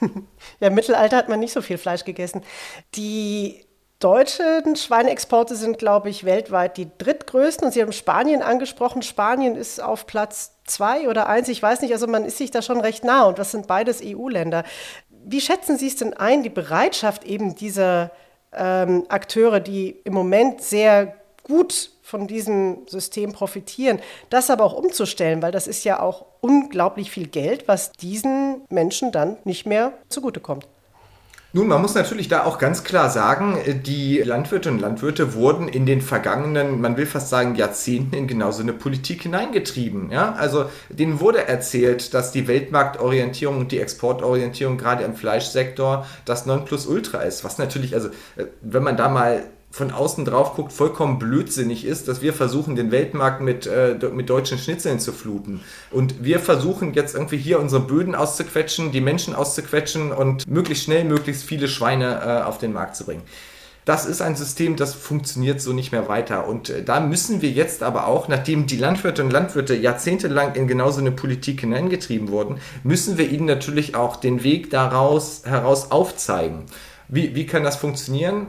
Ja, 0.61 0.67
im 0.67 0.75
Mittelalter 0.75 1.17
hat 1.17 1.29
man 1.29 1.39
nicht 1.39 1.53
so 1.53 1.63
viel 1.63 1.79
Fleisch 1.79 2.05
gegessen. 2.05 2.43
Die 2.97 3.61
deutschen 4.01 4.77
Schweineexporte 4.77 5.57
sind, 5.57 5.79
glaube 5.79 6.09
ich, 6.09 6.25
weltweit 6.25 6.77
die 6.77 6.89
drittgrößten. 6.99 7.67
Und 7.67 7.73
Sie 7.73 7.83
haben 7.83 7.93
Spanien 7.93 8.43
angesprochen. 8.43 9.03
Spanien 9.03 9.57
ist 9.57 9.83
auf 9.83 10.07
Platz 10.07 10.53
zwei 10.67 11.09
oder 11.09 11.29
eins, 11.29 11.49
ich 11.49 11.63
weiß 11.63 11.81
nicht. 11.81 11.93
Also 11.93 12.07
man 12.07 12.25
ist 12.25 12.39
sich 12.39 12.51
da 12.51 12.63
schon 12.63 12.81
recht 12.81 13.05
nah. 13.05 13.25
Und 13.25 13.39
das 13.39 13.51
sind 13.51 13.67
beides 13.67 14.01
EU-Länder. 14.05 14.65
Wie 15.25 15.41
schätzen 15.41 15.77
Sie 15.77 15.89
es 15.89 15.97
denn 15.97 16.15
ein, 16.15 16.43
die 16.43 16.49
Bereitschaft 16.49 17.25
eben 17.25 17.55
dieser 17.55 18.11
ähm, 18.53 19.05
Akteure, 19.09 19.61
die 19.61 19.91
im 20.05 20.15
Moment 20.15 20.63
sehr 20.63 21.15
gut 21.43 21.91
von 22.03 22.27
diesem 22.27 22.87
System 22.87 23.33
profitieren, 23.33 24.01
das 24.31 24.51
aber 24.51 24.65
auch 24.65 24.75
umzustellen, 24.75 25.43
weil 25.43 25.53
das 25.53 25.67
ist 25.67 25.85
ja 25.85 26.01
auch 26.01 26.25
unglaublich 26.41 27.11
viel 27.11 27.27
Geld, 27.27 27.69
was 27.69 27.93
diesen 27.93 28.63
Menschen 28.71 29.13
dann 29.13 29.39
nicht 29.45 29.67
mehr 29.67 29.93
zugutekommt. 30.09 30.67
Nun, 31.55 31.67
man 31.67 31.81
muss 31.81 31.95
natürlich 31.95 32.29
da 32.29 32.45
auch 32.45 32.59
ganz 32.59 32.85
klar 32.85 33.09
sagen, 33.09 33.57
die 33.83 34.19
Landwirte 34.19 34.71
und 34.71 34.81
Landwirte 34.81 35.33
wurden 35.33 35.67
in 35.67 35.87
den 35.87 36.03
vergangenen, 36.03 36.79
man 36.83 36.99
will 36.99 37.07
fast 37.07 37.31
sagen, 37.31 37.55
Jahrzehnten 37.55 38.15
in 38.15 38.27
genau 38.27 38.51
so 38.51 38.63
eine 38.63 38.75
Politik 38.75 39.23
hineingetrieben. 39.23 40.11
Ja? 40.11 40.35
Also 40.35 40.67
denen 40.91 41.21
wurde 41.21 41.49
erzählt, 41.49 42.13
dass 42.13 42.33
die 42.33 42.49
Weltmarktorientierung 42.49 43.61
und 43.61 43.73
die 43.73 43.81
Exportorientierung 43.81 44.77
gerade 44.77 45.05
im 45.05 45.15
Fleischsektor 45.15 46.07
das 46.27 46.45
Nonplusultra 46.45 47.23
ist. 47.23 47.45
Was 47.45 47.57
natürlich, 47.57 47.95
also 47.95 48.09
äh, 48.37 48.45
wenn 48.61 48.83
man 48.83 48.99
da 48.99 49.09
mal 49.09 49.43
von 49.71 49.91
außen 49.91 50.25
drauf 50.25 50.55
guckt, 50.55 50.73
vollkommen 50.73 51.19
blödsinnig 51.19 51.85
ist, 51.85 52.09
dass 52.09 52.23
wir 52.23 52.33
versuchen, 52.33 52.75
den 52.75 52.91
Weltmarkt 52.91 53.41
mit, 53.43 53.67
äh, 53.67 53.97
mit 54.13 54.31
deutschen 54.31 54.59
Schnitzeln 54.59 54.99
zu 54.99 55.13
fluten. 55.13 55.61
Und 55.91 56.25
wir 56.25 56.41
versuchen 56.41 56.95
jetzt 56.95 57.15
irgendwie 57.15 57.37
hier 57.37 57.61
unsere 57.61 57.83
Böden 57.83 58.15
auszuquetschen, 58.15 58.93
die 58.93 59.01
Menschen 59.01 59.35
auszuquetschen 59.35 60.13
und 60.13 60.49
möglichst 60.49 60.85
schnell 60.85 61.05
möglichst 61.05 61.45
viele 61.45 61.69
Schweine 61.69 62.21
äh, 62.25 62.43
auf 62.43 62.59
den 62.59 62.73
Markt 62.73 62.97
zu 62.97 63.05
bringen. 63.05 63.23
Das 63.89 64.05
ist 64.05 64.21
ein 64.21 64.37
System, 64.37 64.77
das 64.77 64.93
funktioniert 64.93 65.63
so 65.63 65.73
nicht 65.73 65.93
mehr 65.93 66.09
weiter. 66.09 66.47
Und 66.47 66.69
äh, 66.69 66.83
da 66.83 67.01
müssen 67.01 67.41
wir 67.41 67.51
jetzt 67.51 67.83
aber 67.83 68.07
auch, 68.07 68.29
nachdem 68.29 68.67
die 68.67 68.77
Landwirte 68.77 69.25
und 69.25 69.31
Landwirte 69.31 69.75
jahrzehntelang 69.75 70.55
in 70.55 70.67
genau 70.67 70.91
so 70.91 71.01
eine 71.01 71.11
Politik 71.11 71.61
hineingetrieben 71.61 72.29
wurden, 72.29 72.59
müssen 72.85 73.17
wir 73.17 73.31
ihnen 73.31 73.47
natürlich 73.47 73.95
auch 73.95 74.17
den 74.17 74.43
Weg 74.43 74.69
daraus 74.71 75.43
heraus 75.47 75.91
aufzeigen. 75.91 76.65
Wie, 77.09 77.35
wie 77.35 77.47
kann 77.47 77.65
das 77.65 77.77
funktionieren? 77.77 78.49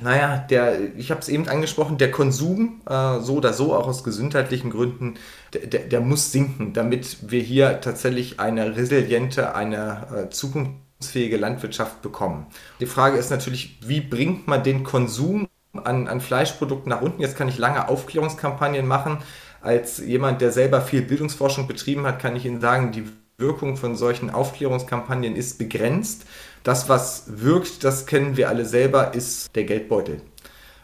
Naja, 0.00 0.38
der, 0.38 0.96
ich 0.96 1.10
habe 1.10 1.20
es 1.20 1.28
eben 1.28 1.48
angesprochen, 1.48 1.98
der 1.98 2.10
Konsum, 2.10 2.80
äh, 2.88 3.20
so 3.20 3.36
oder 3.36 3.52
so, 3.52 3.74
auch 3.74 3.86
aus 3.86 4.04
gesundheitlichen 4.04 4.70
Gründen, 4.70 5.14
der, 5.52 5.66
der, 5.66 5.80
der, 5.82 6.00
muss 6.00 6.32
sinken, 6.32 6.72
damit 6.72 7.30
wir 7.30 7.40
hier 7.40 7.80
tatsächlich 7.80 8.40
eine 8.40 8.76
resiliente, 8.76 9.54
eine 9.54 10.06
äh, 10.14 10.30
zukunftsfähige 10.30 11.36
Landwirtschaft 11.36 12.02
bekommen. 12.02 12.46
Die 12.80 12.86
Frage 12.86 13.18
ist 13.18 13.30
natürlich, 13.30 13.78
wie 13.82 14.00
bringt 14.00 14.46
man 14.46 14.62
den 14.62 14.84
Konsum 14.84 15.48
an, 15.72 16.08
an 16.08 16.20
Fleischprodukten 16.20 16.90
nach 16.90 17.02
unten? 17.02 17.20
Jetzt 17.20 17.36
kann 17.36 17.48
ich 17.48 17.58
lange 17.58 17.88
Aufklärungskampagnen 17.88 18.86
machen. 18.86 19.18
Als 19.60 19.98
jemand, 19.98 20.40
der 20.40 20.52
selber 20.52 20.80
viel 20.80 21.02
Bildungsforschung 21.02 21.66
betrieben 21.66 22.06
hat, 22.06 22.20
kann 22.20 22.36
ich 22.36 22.46
Ihnen 22.46 22.60
sagen, 22.60 22.92
die 22.92 23.04
Wirkung 23.38 23.76
von 23.76 23.94
solchen 23.94 24.30
Aufklärungskampagnen 24.30 25.36
ist 25.36 25.58
begrenzt. 25.58 26.26
Das, 26.62 26.88
was 26.88 27.24
wirkt, 27.26 27.84
das 27.84 28.06
kennen 28.06 28.36
wir 28.36 28.48
alle 28.48 28.64
selber, 28.64 29.14
ist 29.14 29.54
der 29.54 29.64
Geldbeutel. 29.64 30.20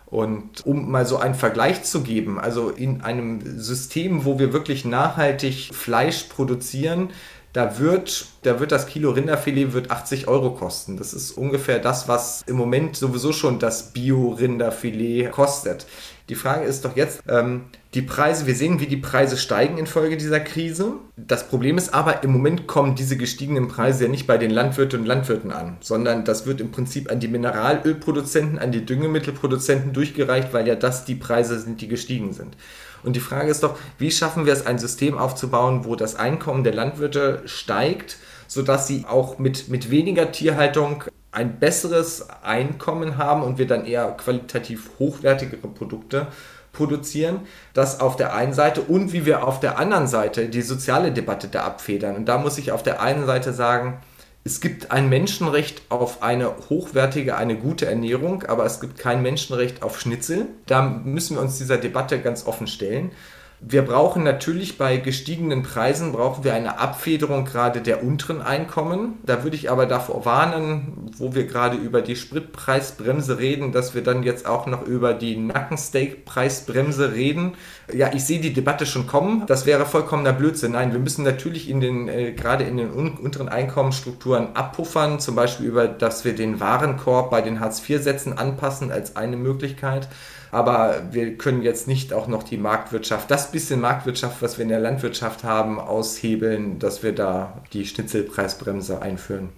Und 0.07 0.65
um 0.65 0.91
mal 0.91 1.07
so 1.07 1.17
einen 1.17 1.35
Vergleich 1.35 1.83
zu 1.83 2.03
geben, 2.03 2.39
also 2.39 2.71
in 2.71 3.01
einem 3.01 3.59
System, 3.59 4.25
wo 4.25 4.39
wir 4.39 4.53
wirklich 4.53 4.85
nachhaltig 4.85 5.75
Fleisch 5.75 6.25
produzieren, 6.25 7.11
da 7.55 7.79
wird, 7.79 8.27
da 8.43 8.59
wird 8.59 8.73
das 8.73 8.89
Kilo 8.89 9.13
Rinderfilet 9.13 9.73
wird 9.73 9.93
80 9.93 10.27
Euro 10.27 10.51
kosten. 10.51 10.97
Das 10.97 11.15
ist 11.15 11.31
ungefähr 11.31 11.79
das, 11.79 12.09
was 12.09 12.43
im 12.47 12.57
Moment 12.57 12.97
sowieso 12.97 13.33
schon 13.33 13.61
das 13.61 13.93
Bio-Rinderfilet 13.93 15.31
kostet. 15.31 15.87
Die 16.29 16.35
Frage 16.35 16.65
ist 16.65 16.85
doch 16.85 16.97
jetzt, 16.97 17.23
ähm, 17.29 17.67
die 17.95 18.03
Preise, 18.03 18.47
wir 18.47 18.57
sehen, 18.57 18.81
wie 18.81 18.87
die 18.87 18.97
Preise 18.97 19.37
steigen 19.37 19.79
infolge 19.79 20.17
dieser 20.17 20.41
Krise. 20.41 20.95
Das 21.17 21.49
Problem 21.49 21.79
ist 21.79 21.95
aber, 21.95 22.25
im 22.25 22.33
Moment 22.33 22.67
kommen 22.67 22.97
diese 22.97 23.17
gestiegenen 23.17 23.69
Preise 23.69 24.05
ja 24.05 24.11
nicht 24.11 24.27
bei 24.27 24.37
den 24.37 24.51
Landwirten 24.51 25.01
und 25.01 25.07
Landwirten 25.07 25.53
an, 25.53 25.77
sondern 25.81 26.25
das 26.25 26.45
wird 26.45 26.61
im 26.61 26.73
Prinzip 26.73 27.11
an 27.11 27.21
die 27.21 27.29
Mineralölproduzenten, 27.29 28.59
an 28.59 28.73
die 28.73 28.85
Düngemittelproduzenten 28.85 29.93
durchgereicht, 29.93 30.53
weil 30.53 30.67
ja 30.67 30.75
das 30.75 31.05
die 31.05 31.15
Preise 31.15 31.61
sind, 31.61 31.81
die 31.81 31.89
gestiegen 31.89 32.33
sind. 32.33 32.57
Und 33.05 33.15
die 33.15 33.21
Frage 33.21 33.51
ist 33.51 33.63
doch, 33.63 33.79
wie 33.99 34.11
schaffen 34.11 34.45
wir 34.45 34.53
es, 34.53 34.67
ein 34.67 34.79
System 34.79 35.17
aufzubauen, 35.17 35.85
wo 35.85 35.95
das 35.95 36.17
Einkommen 36.17 36.65
der 36.65 36.75
Landwirte 36.75 37.43
steigt, 37.45 38.17
sodass 38.49 38.89
sie 38.89 39.05
auch 39.09 39.39
mit, 39.39 39.69
mit 39.69 39.91
weniger 39.91 40.33
Tierhaltung 40.33 41.05
ein 41.31 41.59
besseres 41.59 42.29
Einkommen 42.43 43.19
haben 43.19 43.43
und 43.43 43.59
wir 43.59 43.67
dann 43.67 43.85
eher 43.85 44.07
qualitativ 44.13 44.91
hochwertigere 44.99 45.69
Produkte 45.69 46.29
produzieren. 46.75 47.41
Das 47.73 48.01
auf 48.01 48.17
der 48.17 48.35
einen 48.35 48.53
Seite 48.53 48.83
und 48.83 49.13
wie 49.15 49.25
wir 49.25 49.47
auf 49.47 49.61
der 49.61 49.79
anderen 49.79 50.07
Seite 50.07 50.49
die 50.49 50.63
soziale 50.63 51.13
Debatte 51.13 51.49
da 51.49 51.65
abfedern. 51.65 52.17
Und 52.17 52.27
da 52.27 52.37
muss 52.37 52.59
ich 52.59 52.73
auf 52.73 52.83
der 52.83 53.01
einen 53.01 53.25
Seite 53.25 53.55
sagen, 53.55 53.99
es 54.47 54.61
gibt 54.61 54.91
ein 54.91 55.09
Menschenrecht 55.09 55.81
auf 55.89 56.23
eine 56.23 56.53
hochwertige, 56.69 57.37
eine 57.39 57.57
gute 57.57 57.87
Ernährung, 57.87 58.43
aber 58.43 58.67
es 58.67 58.79
gibt 58.79 58.99
kein 58.99 59.23
Menschenrecht 59.23 59.83
auf 59.83 59.99
Schnitzel. 59.99 60.49
Da 60.67 60.83
müssen 60.83 61.37
wir 61.37 61.41
uns 61.41 61.57
dieser 61.57 61.79
Debatte 61.79 62.21
ganz 62.21 62.47
offen 62.47 62.67
stellen. 62.67 63.13
Wir 63.61 63.83
brauchen 63.83 64.25
natürlich 64.25 64.77
bei 64.77 64.99
gestiegenen 64.99 65.63
Preisen 65.63 66.13
brauchen 66.13 66.45
wir 66.45 66.53
eine 66.55 66.79
Abfederung 66.79 67.45
gerade 67.45 67.81
der 67.81 68.05
unteren 68.05 68.43
Einkommen. 68.43 69.15
Da 69.25 69.43
würde 69.43 69.57
ich 69.57 69.71
aber 69.71 69.87
davor 69.87 70.25
warnen, 70.27 71.11
wo 71.17 71.35
wir 71.35 71.47
gerade 71.47 71.77
über 71.77 72.03
die 72.03 72.17
Spritpreisbremse 72.17 73.39
reden, 73.39 73.73
dass 73.73 73.95
wir 73.95 74.03
dann 74.03 74.23
jetzt 74.23 74.47
auch 74.47 74.67
noch 74.67 74.87
über 74.87 75.15
die 75.15 75.37
Nackensteak-Preisbremse 75.37 77.15
reden. 77.15 77.55
Ja, 77.93 78.13
ich 78.13 78.25
sehe 78.25 78.41
die 78.41 78.53
Debatte 78.53 78.85
schon 78.87 79.07
kommen. 79.07 79.45
Das 79.47 79.65
wäre 79.65 79.87
vollkommener 79.87 80.33
Blödsinn. 80.33 80.73
Nein, 80.73 80.93
wir 80.93 81.01
müssen 81.01 81.25
natürlich 81.25 81.71
in 81.71 81.81
den, 81.81 82.09
äh, 82.09 82.33
gerade 82.33 82.65
in 82.65 82.77
den 82.77 82.91
unteren 82.91 83.49
Einkommensstrukturen 83.49 84.57
abpuffern, 84.57 85.21
zum 85.21 85.37
Beispiel 85.37 85.67
über, 85.67 85.89
dass 85.89 86.25
wir 86.25 86.35
den 86.35 86.61
Warenkorb 86.61 87.31
bei 87.31 87.41
den 87.41 87.61
Hartz-IV-Sätzen 87.61 88.37
anpassen 88.37 88.93
als 88.93 89.17
eine 89.17 89.37
Möglichkeit 89.37 90.09
aber 90.55 91.03
wir 91.11 91.37
können 91.37 91.63
jetzt 91.63 91.89
nicht 91.89 92.13
auch 92.13 92.29
noch 92.29 92.45
die 92.45 92.57
Marktwirtschaft, 92.57 93.29
das 93.29 93.51
bisschen 93.51 93.81
Marktwirtschaft, 93.81 94.41
was 94.41 94.57
wir 94.57 94.63
in 94.63 94.69
der 94.69 94.79
Landwirtschaft 94.79 95.43
haben, 95.43 95.81
aushebeln, 95.81 96.79
dass 96.79 97.03
wir 97.03 97.13
da 97.13 97.61
die 97.73 97.85
Schnitzelpreisbremse 97.85 99.03
einführen. 99.03 99.51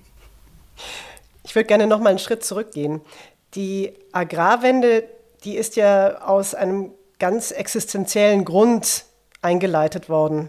Ich 1.45 1.55
würde 1.55 1.67
gerne 1.67 1.87
noch 1.87 2.01
mal 2.01 2.11
einen 2.11 2.19
Schritt 2.19 2.45
zurückgehen. 2.45 3.03
Die 3.55 3.93
Agrarwende, 4.13 5.05
die 5.45 5.57
ist 5.57 5.77
ja 5.77 6.23
aus 6.23 6.55
einem 6.55 6.93
ganz 7.19 7.51
existenziellen 7.51 8.47
Grund 8.47 9.05
eingeleitet 9.43 10.09
worden. 10.09 10.49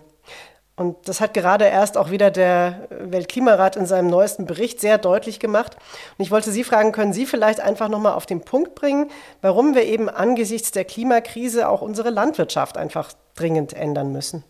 Und 0.78 0.96
das 1.08 1.22
hat 1.22 1.34
gerade 1.34 1.66
erst 1.66 1.98
auch 1.98 2.12
wieder 2.12 2.30
der 2.30 2.88
Weltklimarat 2.92 3.76
in 3.76 3.88
seinem 3.88 4.12
neuesten 4.12 4.46
Bericht 4.46 4.80
sehr 4.80 5.00
deutlich 5.00 5.40
gemacht. 5.40 5.76
Und 6.18 6.24
ich 6.24 6.30
wollte 6.30 6.52
Sie 6.52 6.64
fragen, 6.64 6.92
können 6.92 7.14
Sie 7.14 7.26
vielleicht 7.26 7.60
einfach 7.60 7.90
nochmal 7.90 8.14
auf 8.14 8.28
den 8.28 8.42
Punkt 8.42 8.76
bringen, 8.76 9.10
warum 9.42 9.74
wir 9.74 9.86
eben 9.86 10.08
angesichts 10.08 10.70
der 10.70 10.86
Klimakrise 10.86 11.68
auch 11.68 11.82
unsere 11.82 12.12
Landwirtschaft 12.12 12.78
einfach 12.78 13.12
dringend 13.34 13.74
ändern 13.74 14.12
müssen? 14.12 14.44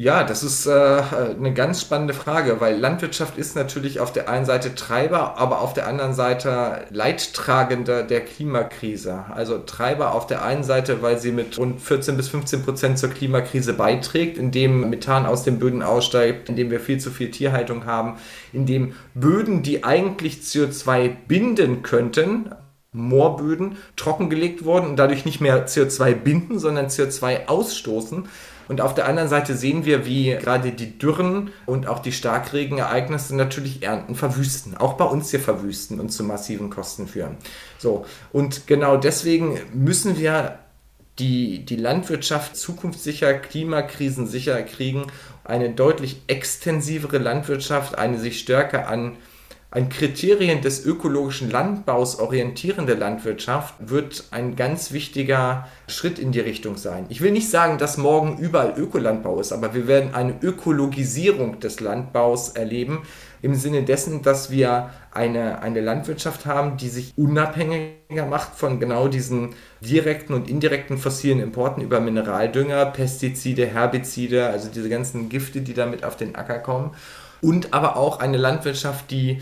Ja, 0.00 0.22
das 0.22 0.44
ist 0.44 0.64
äh, 0.66 0.70
eine 0.70 1.52
ganz 1.52 1.80
spannende 1.80 2.14
Frage, 2.14 2.60
weil 2.60 2.78
Landwirtschaft 2.78 3.36
ist 3.36 3.56
natürlich 3.56 3.98
auf 3.98 4.12
der 4.12 4.28
einen 4.28 4.44
Seite 4.44 4.76
Treiber, 4.76 5.36
aber 5.38 5.60
auf 5.60 5.74
der 5.74 5.88
anderen 5.88 6.14
Seite 6.14 6.84
Leidtragender 6.90 8.04
der 8.04 8.20
Klimakrise. 8.20 9.24
Also 9.34 9.58
Treiber 9.58 10.14
auf 10.14 10.28
der 10.28 10.44
einen 10.44 10.62
Seite, 10.62 11.02
weil 11.02 11.18
sie 11.18 11.32
mit 11.32 11.58
rund 11.58 11.80
14 11.80 12.16
bis 12.16 12.28
15 12.28 12.62
Prozent 12.62 12.98
zur 13.00 13.10
Klimakrise 13.10 13.72
beiträgt, 13.72 14.38
indem 14.38 14.88
Methan 14.88 15.26
aus 15.26 15.42
den 15.42 15.58
Böden 15.58 15.82
aussteigt, 15.82 16.48
indem 16.48 16.70
wir 16.70 16.78
viel 16.78 17.00
zu 17.00 17.10
viel 17.10 17.32
Tierhaltung 17.32 17.84
haben, 17.84 18.18
indem 18.52 18.94
Böden, 19.14 19.64
die 19.64 19.82
eigentlich 19.82 20.42
CO2 20.42 21.10
binden 21.26 21.82
könnten, 21.82 22.50
Moorböden 22.92 23.78
trockengelegt 23.96 24.64
wurden 24.64 24.90
und 24.90 24.96
dadurch 24.96 25.24
nicht 25.24 25.40
mehr 25.40 25.66
CO2 25.66 26.14
binden, 26.14 26.60
sondern 26.60 26.86
CO2 26.86 27.46
ausstoßen. 27.46 28.28
Und 28.68 28.80
auf 28.80 28.94
der 28.94 29.08
anderen 29.08 29.28
Seite 29.28 29.56
sehen 29.56 29.84
wir, 29.84 30.06
wie 30.06 30.36
gerade 30.36 30.72
die 30.72 30.98
Dürren 30.98 31.50
und 31.66 31.86
auch 31.86 31.98
die 31.98 32.12
Starkregenereignisse 32.12 33.34
natürlich 33.34 33.82
Ernten 33.82 34.14
verwüsten, 34.14 34.76
auch 34.76 34.94
bei 34.94 35.04
uns 35.04 35.30
hier 35.30 35.40
verwüsten 35.40 35.98
und 35.98 36.10
zu 36.10 36.22
massiven 36.22 36.70
Kosten 36.70 37.08
führen. 37.08 37.36
So, 37.78 38.04
und 38.32 38.66
genau 38.66 38.96
deswegen 38.96 39.58
müssen 39.72 40.18
wir 40.18 40.58
die, 41.18 41.64
die 41.64 41.76
Landwirtschaft 41.76 42.56
zukunftssicher, 42.56 43.34
klimakrisensicher 43.34 44.62
kriegen, 44.62 45.06
eine 45.44 45.70
deutlich 45.70 46.22
extensivere 46.26 47.18
Landwirtschaft, 47.18 47.98
eine 47.98 48.18
sich 48.18 48.38
stärker 48.38 48.88
an 48.88 49.16
ein 49.70 49.90
Kriterien 49.90 50.62
des 50.62 50.86
ökologischen 50.86 51.50
Landbaus 51.50 52.18
orientierende 52.18 52.94
Landwirtschaft 52.94 53.74
wird 53.78 54.24
ein 54.30 54.56
ganz 54.56 54.92
wichtiger 54.92 55.68
Schritt 55.86 56.18
in 56.18 56.32
die 56.32 56.40
Richtung 56.40 56.78
sein. 56.78 57.04
Ich 57.10 57.20
will 57.20 57.32
nicht 57.32 57.50
sagen, 57.50 57.76
dass 57.76 57.98
morgen 57.98 58.38
überall 58.38 58.78
Ökolandbau 58.78 59.38
ist, 59.40 59.52
aber 59.52 59.74
wir 59.74 59.86
werden 59.86 60.14
eine 60.14 60.34
Ökologisierung 60.40 61.60
des 61.60 61.80
Landbaus 61.80 62.50
erleben, 62.50 63.02
im 63.42 63.54
Sinne 63.54 63.82
dessen, 63.82 64.22
dass 64.22 64.50
wir 64.50 64.88
eine, 65.12 65.60
eine 65.60 65.82
Landwirtschaft 65.82 66.46
haben, 66.46 66.78
die 66.78 66.88
sich 66.88 67.12
unabhängiger 67.16 68.24
macht 68.26 68.54
von 68.54 68.80
genau 68.80 69.06
diesen 69.06 69.50
direkten 69.82 70.32
und 70.32 70.48
indirekten 70.48 70.96
fossilen 70.96 71.40
Importen 71.40 71.82
über 71.82 72.00
Mineraldünger, 72.00 72.86
Pestizide, 72.86 73.66
Herbizide, 73.66 74.48
also 74.48 74.70
diese 74.74 74.88
ganzen 74.88 75.28
Gifte, 75.28 75.60
die 75.60 75.74
damit 75.74 76.04
auf 76.04 76.16
den 76.16 76.36
Acker 76.36 76.58
kommen 76.58 76.92
und 77.40 77.74
aber 77.74 77.96
auch 77.96 78.20
eine 78.20 78.36
Landwirtschaft, 78.36 79.10
die 79.10 79.40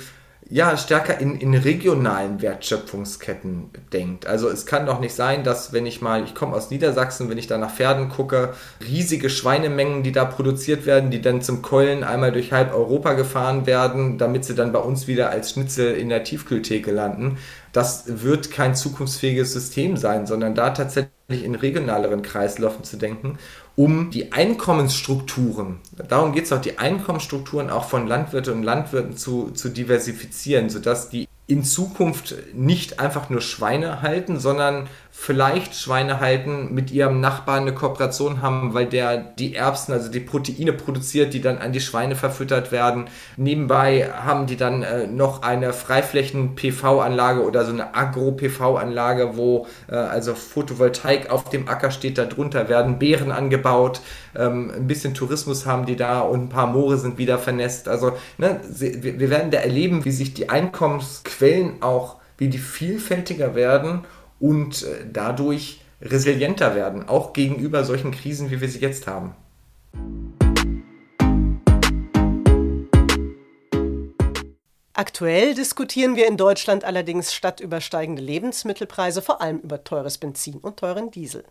ja, 0.48 0.76
stärker 0.76 1.18
in, 1.18 1.40
in 1.40 1.54
regionalen 1.54 2.40
Wertschöpfungsketten 2.40 3.70
denkt. 3.92 4.26
Also 4.26 4.48
es 4.48 4.64
kann 4.64 4.86
doch 4.86 5.00
nicht 5.00 5.14
sein, 5.14 5.42
dass 5.42 5.72
wenn 5.72 5.86
ich 5.86 6.00
mal, 6.00 6.22
ich 6.22 6.36
komme 6.36 6.54
aus 6.54 6.70
Niedersachsen, 6.70 7.28
wenn 7.28 7.38
ich 7.38 7.48
da 7.48 7.58
nach 7.58 7.74
Pferden 7.74 8.08
gucke, 8.10 8.54
riesige 8.80 9.28
Schweinemengen, 9.28 10.04
die 10.04 10.12
da 10.12 10.24
produziert 10.24 10.86
werden, 10.86 11.10
die 11.10 11.20
dann 11.20 11.42
zum 11.42 11.62
Keulen 11.62 12.04
einmal 12.04 12.30
durch 12.30 12.52
halb 12.52 12.72
Europa 12.72 13.14
gefahren 13.14 13.66
werden, 13.66 14.18
damit 14.18 14.44
sie 14.44 14.54
dann 14.54 14.70
bei 14.70 14.78
uns 14.78 15.08
wieder 15.08 15.30
als 15.30 15.50
Schnitzel 15.50 15.94
in 15.94 16.08
der 16.08 16.22
Tiefkühltheke 16.22 16.92
landen. 16.92 17.38
Das 17.72 18.04
wird 18.06 18.52
kein 18.52 18.76
zukunftsfähiges 18.76 19.52
System 19.52 19.96
sein, 19.96 20.26
sondern 20.26 20.54
da 20.54 20.70
tatsächlich 20.70 21.10
in 21.28 21.56
regionaleren 21.56 22.22
Kreisläufen 22.22 22.84
zu 22.84 22.98
denken 22.98 23.36
um 23.76 24.10
die 24.10 24.32
Einkommensstrukturen, 24.32 25.78
darum 26.08 26.32
geht 26.32 26.44
es 26.44 26.52
auch, 26.52 26.60
die 26.60 26.78
Einkommensstrukturen 26.78 27.68
auch 27.70 27.84
von 27.84 28.06
Landwirten 28.06 28.54
und 28.54 28.62
Landwirten 28.62 29.16
zu, 29.16 29.50
zu 29.50 29.68
diversifizieren, 29.68 30.70
sodass 30.70 31.10
die 31.10 31.28
in 31.46 31.62
Zukunft 31.62 32.34
nicht 32.54 32.98
einfach 32.98 33.30
nur 33.30 33.40
Schweine 33.40 34.02
halten, 34.02 34.40
sondern 34.40 34.88
vielleicht 35.18 35.74
Schweine 35.74 36.20
halten, 36.20 36.74
mit 36.74 36.92
ihrem 36.92 37.20
Nachbarn 37.20 37.62
eine 37.62 37.74
Kooperation 37.74 38.42
haben, 38.42 38.74
weil 38.74 38.86
der 38.86 39.16
die 39.16 39.56
Erbsen, 39.56 39.92
also 39.92 40.10
die 40.10 40.20
Proteine 40.20 40.74
produziert, 40.74 41.32
die 41.32 41.40
dann 41.40 41.58
an 41.58 41.72
die 41.72 41.80
Schweine 41.80 42.14
verfüttert 42.14 42.70
werden. 42.70 43.06
Nebenbei 43.36 44.12
haben 44.12 44.46
die 44.46 44.56
dann 44.56 44.82
äh, 44.82 45.06
noch 45.06 45.42
eine 45.42 45.72
Freiflächen-PV-Anlage 45.72 47.42
oder 47.42 47.64
so 47.64 47.72
eine 47.72 47.94
Agro-PV-Anlage, 47.94 49.36
wo 49.36 49.66
äh, 49.88 49.96
also 49.96 50.34
Photovoltaik 50.34 51.30
auf 51.30 51.48
dem 51.48 51.66
Acker 51.66 51.90
steht, 51.90 52.18
darunter 52.18 52.68
werden 52.68 52.98
Beeren 52.98 53.32
angebaut, 53.32 54.02
ähm, 54.36 54.70
ein 54.76 54.86
bisschen 54.86 55.14
Tourismus 55.14 55.64
haben 55.64 55.86
die 55.86 55.96
da 55.96 56.20
und 56.20 56.44
ein 56.44 56.48
paar 56.50 56.66
Moore 56.66 56.98
sind 56.98 57.16
wieder 57.16 57.38
vernässt. 57.38 57.88
Also 57.88 58.12
ne, 58.36 58.60
wir 58.68 59.30
werden 59.30 59.50
da 59.50 59.58
erleben, 59.58 60.04
wie 60.04 60.12
sich 60.12 60.34
die 60.34 60.50
Einkommensquellen 60.50 61.82
auch, 61.82 62.16
wie 62.36 62.48
die 62.48 62.58
vielfältiger 62.58 63.54
werden 63.54 64.04
und 64.40 64.82
äh, 64.82 65.06
dadurch 65.10 65.80
resilienter 66.00 66.74
werden, 66.74 67.08
auch 67.08 67.32
gegenüber 67.32 67.84
solchen 67.84 68.10
Krisen, 68.10 68.50
wie 68.50 68.60
wir 68.60 68.68
sie 68.68 68.80
jetzt 68.80 69.06
haben. 69.06 69.34
Aktuell 74.92 75.54
diskutieren 75.54 76.16
wir 76.16 76.26
in 76.26 76.38
Deutschland 76.38 76.84
allerdings 76.84 77.34
statt 77.34 77.60
über 77.60 77.82
steigende 77.82 78.22
Lebensmittelpreise 78.22 79.20
vor 79.20 79.42
allem 79.42 79.58
über 79.58 79.84
teures 79.84 80.16
Benzin 80.16 80.56
und 80.56 80.78
teuren 80.78 81.10
Diesel. 81.10 81.44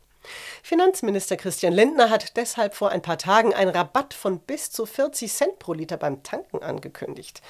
Finanzminister 0.63 1.38
Christian 1.38 1.71
Lindner 1.71 2.10
hat 2.10 2.38
deshalb 2.38 2.74
vor 2.74 2.89
ein 2.89 3.04
paar 3.04 3.19
Tagen 3.19 3.54
einen 3.54 3.69
Rabatt 3.69 4.15
von 4.15 4.39
bis 4.39 4.71
zu 4.71 4.88
40 4.88 5.32
Cent 5.32 5.60
pro 5.60 5.74
Liter 5.74 5.98
beim 5.98 6.24
Tanken 6.24 6.63
angekündigt. 6.63 7.43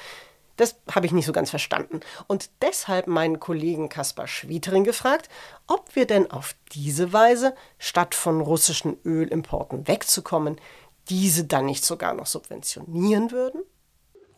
Das 0.58 0.76
habe 0.90 1.06
ich 1.06 1.12
nicht 1.12 1.26
so 1.26 1.34
ganz 1.34 1.50
verstanden. 1.50 2.00
Und 2.28 2.50
deshalb 2.62 3.08
meinen 3.08 3.40
Kollegen 3.40 3.90
Kaspar 3.90 4.28
Schwietering 4.28 4.84
gefragt, 4.84 5.30
ob 5.68 5.96
wir 5.96 6.06
denn 6.06 6.32
auf 6.32 6.56
diese 6.72 7.14
Weise, 7.14 7.54
statt 7.78 8.16
von 8.16 8.42
russischen 8.42 8.98
Ölimporten 9.04 9.88
wegzukommen, 9.88 10.58
diese 11.10 11.44
dann 11.44 11.66
nicht 11.66 11.86
sogar 11.86 12.14
noch 12.14 12.26
subventionieren 12.26 13.32
würden? 13.32 13.62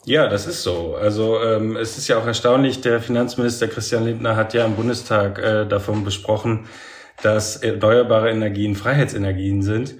Ja, 0.05 0.27
das 0.27 0.47
ist 0.47 0.63
so. 0.63 0.95
Also 0.95 1.41
ähm, 1.41 1.75
es 1.75 1.97
ist 1.97 2.07
ja 2.07 2.17
auch 2.17 2.25
erstaunlich, 2.25 2.81
der 2.81 3.01
Finanzminister 3.01 3.67
Christian 3.67 4.05
Lindner 4.05 4.35
hat 4.35 4.53
ja 4.53 4.65
im 4.65 4.75
Bundestag 4.75 5.37
äh, 5.39 5.65
davon 5.65 6.03
besprochen, 6.05 6.67
dass 7.21 7.57
erneuerbare 7.57 8.29
Energien 8.29 8.75
Freiheitsenergien 8.75 9.63
sind. 9.63 9.95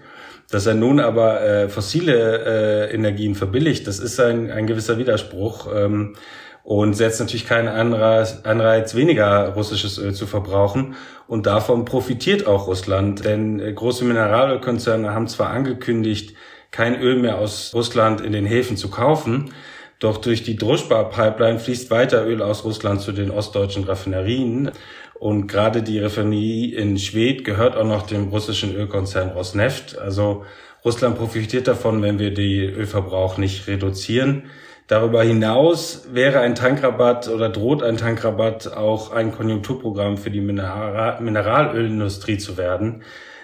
Dass 0.50 0.66
er 0.66 0.76
nun 0.76 1.00
aber 1.00 1.42
äh, 1.42 1.70
fossile 1.70 2.88
äh, 2.90 2.94
Energien 2.94 3.36
verbilligt, 3.36 3.86
das 3.86 4.00
ist 4.00 4.20
ein, 4.20 4.50
ein 4.50 4.66
gewisser 4.66 4.98
Widerspruch 4.98 5.68
ähm, 5.76 6.16
und 6.64 6.94
setzt 6.94 7.20
natürlich 7.20 7.46
keinen 7.46 7.68
Anreiz, 7.68 8.42
Anreiz, 8.44 8.96
weniger 8.96 9.50
russisches 9.50 9.98
Öl 9.98 10.14
zu 10.14 10.26
verbrauchen. 10.26 10.96
Und 11.28 11.46
davon 11.46 11.84
profitiert 11.84 12.48
auch 12.48 12.68
Russland, 12.68 13.26
denn 13.26 13.60
äh, 13.60 13.74
große 13.74 14.06
Mineralölkonzerne 14.06 15.14
haben 15.14 15.28
zwar 15.28 15.50
angekündigt, 15.50 16.36
kein 16.72 17.00
Öl 17.00 17.18
mehr 17.18 17.38
aus 17.38 17.74
Russland 17.74 18.22
in 18.22 18.32
den 18.32 18.46
Häfen 18.46 18.78
zu 18.78 18.90
kaufen, 18.90 19.52
Doch 20.00 20.18
durch 20.18 20.44
die 20.44 20.56
Druschba-Pipeline 20.56 21.60
fließt 21.60 21.90
weiter 21.90 22.24
Öl 22.28 22.44
aus 22.44 22.64
Russland 22.64 23.02
zu 23.02 23.12
den 23.12 23.32
ostdeutschen 23.32 23.84
Raffinerien. 23.84 24.72
Und 25.20 25.48
gerade 25.48 25.82
die 25.82 26.00
Raffinerie 26.00 26.74
in 26.74 26.98
Schwedt 26.98 27.44
gehört 27.44 27.76
auch 27.76 27.86
noch 27.86 28.06
dem 28.06 28.28
russischen 28.28 28.76
Ölkonzern 28.76 29.30
Rosneft. 29.30 29.98
Also 29.98 30.46
Russland 30.86 31.18
profitiert 31.18 31.68
davon, 31.68 32.02
wenn 32.02 32.20
wir 32.20 32.34
den 32.34 32.74
Ölverbrauch 32.74 33.38
nicht 33.38 33.68
reduzieren. 33.68 34.44
Darüber 34.88 35.22
hinaus 35.22 36.08
wäre 36.14 36.40
ein 36.40 36.56
Tankrabatt 36.56 37.28
oder 37.28 37.50
droht 37.50 37.84
ein 37.84 37.98
Tankrabatt 37.98 38.72
auch 38.72 39.12
ein 39.12 39.34
Konjunkturprogramm 39.34 40.18
für 40.18 40.32
die 40.32 40.40
Mineral 40.40 41.20
Mineralölindustrie 41.20 42.38
zu 42.38 42.56
werden. 42.56 43.04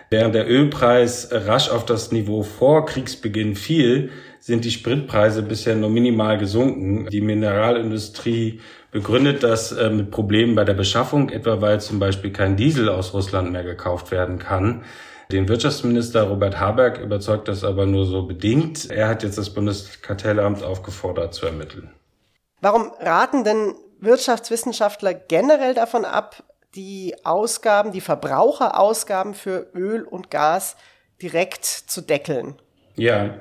Während 0.10 0.36
der 0.36 0.50
Ölpreis 0.50 1.30
rasch 1.32 1.70
auf 1.70 1.86
das 1.86 2.12
Niveau 2.12 2.44
vor 2.44 2.86
Kriegsbeginn 2.86 3.56
fiel, 3.56 4.12
sind 4.40 4.64
die 4.64 4.72
Spritpreise 4.72 5.42
bisher 5.42 5.76
nur 5.76 5.90
minimal 5.90 6.38
gesunken. 6.38 7.08
Die 7.10 7.22
Mineralindustrie 7.22 8.62
begründet 8.94 9.44
das 9.44 9.74
äh, 9.74 9.90
mit 9.90 10.12
Problemen 10.12 10.56
bei 10.56 10.64
der 10.64 10.76
Beschaffung, 10.76 11.30
etwa 11.30 11.60
weil 11.60 11.82
zum 11.82 12.00
Beispiel 12.00 12.32
kein 12.32 12.56
Diesel 12.56 12.88
aus 12.88 13.14
Russland 13.14 13.52
mehr 13.52 13.64
gekauft 13.64 14.12
werden 14.12 14.40
kann. 14.40 14.86
Den 15.32 15.50
Wirtschaftsminister 15.50 16.24
Robert 16.24 16.60
Habeck 16.60 17.00
überzeugt 17.00 17.48
das 17.48 17.64
aber 17.64 17.86
nur 17.86 18.06
so 18.06 18.24
bedingt. 18.24 18.90
Er 18.90 19.10
hat 19.10 19.24
jetzt 19.24 19.38
das 19.38 19.50
Bundeskartellamt 19.50 20.64
aufgefordert 20.64 21.34
zu 21.34 21.48
ermitteln. 21.48 21.92
Warum 22.62 22.92
raten 23.00 23.44
denn 23.44 23.74
Wirtschaftswissenschaftler 24.00 25.14
generell 25.14 25.74
davon 25.74 26.06
ab, 26.06 26.44
die 26.76 27.16
Ausgaben, 27.24 27.92
die 27.92 28.02
Verbraucherausgaben 28.02 29.34
für 29.34 29.72
Öl 29.74 30.04
und 30.04 30.30
Gas 30.30 30.76
direkt 31.22 31.66
zu 31.66 32.02
deckeln. 32.02 32.56
Ja, 32.96 33.36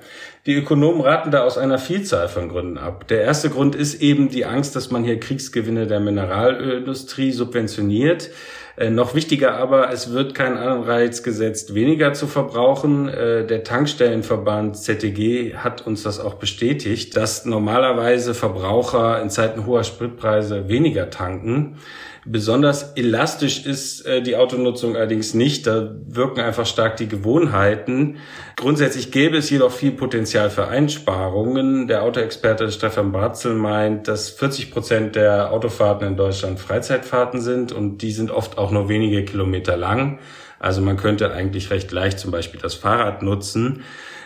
die 0.47 0.55
Ökonomen 0.55 1.03
raten 1.03 1.31
da 1.31 1.45
aus 1.45 1.59
einer 1.59 1.79
Vielzahl 1.79 2.29
von 2.29 2.49
Gründen 2.49 2.79
ab. 2.79 3.07
Der 3.09 3.21
erste 3.21 3.51
Grund 3.51 3.75
ist 3.75 4.01
eben 4.01 4.31
die 4.31 4.47
Angst, 4.47 4.75
dass 4.75 4.91
man 4.91 5.05
hier 5.05 5.21
Kriegsgewinne 5.21 5.87
der 5.87 6.01
Mineralölindustrie 6.01 7.33
subventioniert. 7.33 8.31
Äh, 8.77 8.89
noch 8.89 9.15
wichtiger 9.15 9.55
aber, 9.55 9.93
es 9.93 10.13
wird 10.13 10.35
kein 10.35 10.57
Anreiz 10.57 11.23
gesetzt, 11.23 11.75
weniger 11.75 12.15
zu 12.15 12.27
verbrauchen. 12.27 13.09
Äh, 13.09 13.47
der 13.47 13.63
Tankstellenverband 13.63 14.79
ZTG 14.79 15.57
hat 15.57 15.87
uns 15.87 16.03
das 16.03 16.19
auch 16.19 16.35
bestätigt, 16.35 17.15
dass 17.15 17.45
normalerweise 17.45 18.33
Verbraucher 18.33 19.21
in 19.21 19.29
Zeiten 19.29 19.67
hoher 19.67 19.85
Spritpreise 19.85 20.69
weniger 20.69 21.11
tanken. 21.11 21.77
Besonders 22.25 22.93
elastisch 22.93 23.67
ist 23.67 24.07
äh, 24.07 24.23
die 24.23 24.37
Autonutzung 24.37 24.95
allerdings 24.95 25.35
nicht. 25.35 25.67
Da 25.67 25.93
wirken 26.07 26.41
einfach 26.41 26.67
stark 26.67 26.97
die 26.97 27.09
Gewohnheiten. 27.09 28.19
Grundsätzlich 28.55 29.11
gäbe 29.11 29.39
es 29.39 29.51
jedoch 29.51 29.73
viel 29.73 29.91
Potenzial 29.91 30.49
für 30.49 30.69
Einsparungen. 30.69 31.89
Der 31.89 32.05
Autoexperte 32.05 32.71
Stefan 32.71 33.11
Bratzel 33.11 33.55
meint, 33.55 34.07
dass 34.07 34.31
40 34.31 34.71
Prozent 34.71 35.17
der 35.17 35.51
Autofahrten 35.51 36.07
in 36.07 36.17
Deutschland 36.17 36.61
Freizeitfahrten 36.61 37.41
sind 37.41 37.73
und 37.73 38.03
die 38.03 38.13
sind 38.13 38.31
oft 38.31 38.57
auch 38.57 38.71
nur 38.71 38.89
wenige 38.89 39.25
Kilometer 39.25 39.77
lang. 39.77 40.21
Also 40.61 40.81
man 40.81 40.97
könnte 40.97 41.33
eigentlich 41.33 41.71
recht 41.73 41.91
leicht 41.91 42.21
zum 42.21 42.31
Beispiel 42.31 42.61
das 42.61 42.75
Fahrrad 42.75 43.23
nutzen. 43.23 43.83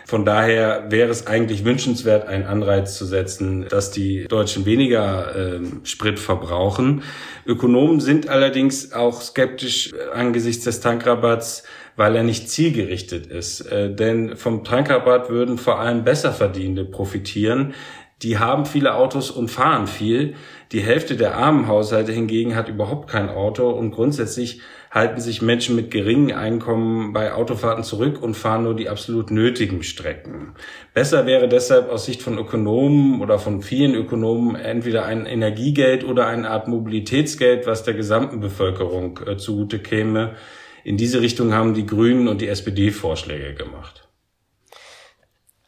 Von 0.06 0.24
daher 0.24 0.84
wäre 0.88 1.10
es 1.10 1.26
eigentlich 1.26 1.64
wünschenswert, 1.64 2.28
einen 2.28 2.44
Anreiz 2.44 2.96
zu 2.96 3.04
setzen, 3.04 3.66
dass 3.68 3.90
die 3.90 4.28
Deutschen 4.28 4.64
weniger 4.64 5.34
äh, 5.34 5.60
Sprit 5.82 6.20
verbrauchen. 6.20 7.02
Ökonomen 7.44 7.98
sind 7.98 8.28
allerdings 8.28 8.92
auch 8.92 9.20
skeptisch 9.20 9.92
angesichts 10.14 10.64
des 10.64 10.78
Tankrabatts, 10.78 11.64
weil 11.96 12.14
er 12.14 12.22
nicht 12.22 12.48
zielgerichtet 12.48 13.26
ist. 13.26 13.62
Äh, 13.62 13.92
denn 13.92 14.36
vom 14.36 14.62
Tankrabatt 14.62 15.28
würden 15.28 15.58
vor 15.58 15.80
allem 15.80 16.04
Besserverdienende 16.04 16.84
profitieren. 16.84 17.74
Die 18.22 18.38
haben 18.38 18.64
viele 18.64 18.94
Autos 18.94 19.30
und 19.30 19.50
fahren 19.50 19.86
viel. 19.86 20.36
Die 20.72 20.80
Hälfte 20.80 21.16
der 21.16 21.36
armen 21.36 21.68
Haushalte 21.68 22.12
hingegen 22.12 22.56
hat 22.56 22.70
überhaupt 22.70 23.10
kein 23.10 23.28
Auto 23.28 23.68
und 23.68 23.90
grundsätzlich 23.90 24.62
halten 24.90 25.20
sich 25.20 25.42
Menschen 25.42 25.76
mit 25.76 25.90
geringen 25.90 26.32
Einkommen 26.32 27.12
bei 27.12 27.34
Autofahrten 27.34 27.84
zurück 27.84 28.22
und 28.22 28.34
fahren 28.34 28.62
nur 28.62 28.74
die 28.74 28.88
absolut 28.88 29.30
nötigen 29.30 29.82
Strecken. 29.82 30.54
Besser 30.94 31.26
wäre 31.26 31.46
deshalb 31.46 31.90
aus 31.90 32.06
Sicht 32.06 32.22
von 32.22 32.38
Ökonomen 32.38 33.20
oder 33.20 33.38
von 33.38 33.60
vielen 33.60 33.94
Ökonomen 33.94 34.56
entweder 34.56 35.04
ein 35.04 35.26
Energiegeld 35.26 36.02
oder 36.02 36.26
eine 36.26 36.48
Art 36.48 36.68
Mobilitätsgeld, 36.68 37.66
was 37.66 37.82
der 37.82 37.92
gesamten 37.92 38.40
Bevölkerung 38.40 39.20
äh, 39.26 39.36
zugute 39.36 39.78
käme. 39.78 40.36
In 40.84 40.96
diese 40.96 41.20
Richtung 41.20 41.52
haben 41.52 41.74
die 41.74 41.84
Grünen 41.84 42.28
und 42.28 42.40
die 42.40 42.48
SPD 42.48 42.92
Vorschläge 42.92 43.52
gemacht. 43.52 44.05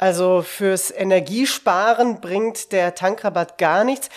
Also 0.01 0.43
fürs 0.43 0.93
Energiesparen 0.93 2.21
bringt 2.21 2.71
der 2.71 2.95
Tankrabatt 2.95 3.59
gar 3.59 3.83
nichts. 3.83 4.09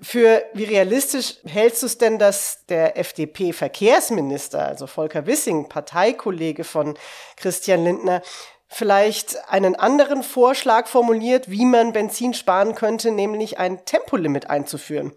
Für 0.00 0.44
wie 0.54 0.62
realistisch 0.62 1.38
hältst 1.44 1.82
du 1.82 1.86
es 1.86 1.98
denn, 1.98 2.20
dass 2.20 2.64
der 2.68 2.96
FDP-Verkehrsminister, 2.96 4.64
also 4.64 4.86
Volker 4.86 5.26
Wissing, 5.26 5.68
Parteikollege 5.68 6.62
von 6.62 6.96
Christian 7.36 7.82
Lindner, 7.82 8.22
vielleicht 8.68 9.36
einen 9.48 9.74
anderen 9.74 10.22
Vorschlag 10.22 10.86
formuliert, 10.86 11.50
wie 11.50 11.64
man 11.64 11.92
Benzin 11.92 12.32
sparen 12.32 12.76
könnte, 12.76 13.10
nämlich 13.10 13.58
ein 13.58 13.84
Tempolimit 13.84 14.48
einzuführen? 14.48 15.12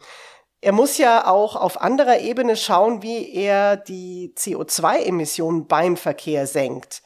Er 0.62 0.72
muss 0.72 0.98
ja 0.98 1.28
auch 1.28 1.56
auf 1.56 1.80
anderer 1.80 2.20
Ebene 2.20 2.56
schauen, 2.56 3.04
wie 3.04 3.32
er 3.36 3.78
die 3.78 4.34
CO2-Emissionen 4.36 5.68
beim 5.68 5.96
Verkehr 5.96 6.48
senkt. 6.48 7.04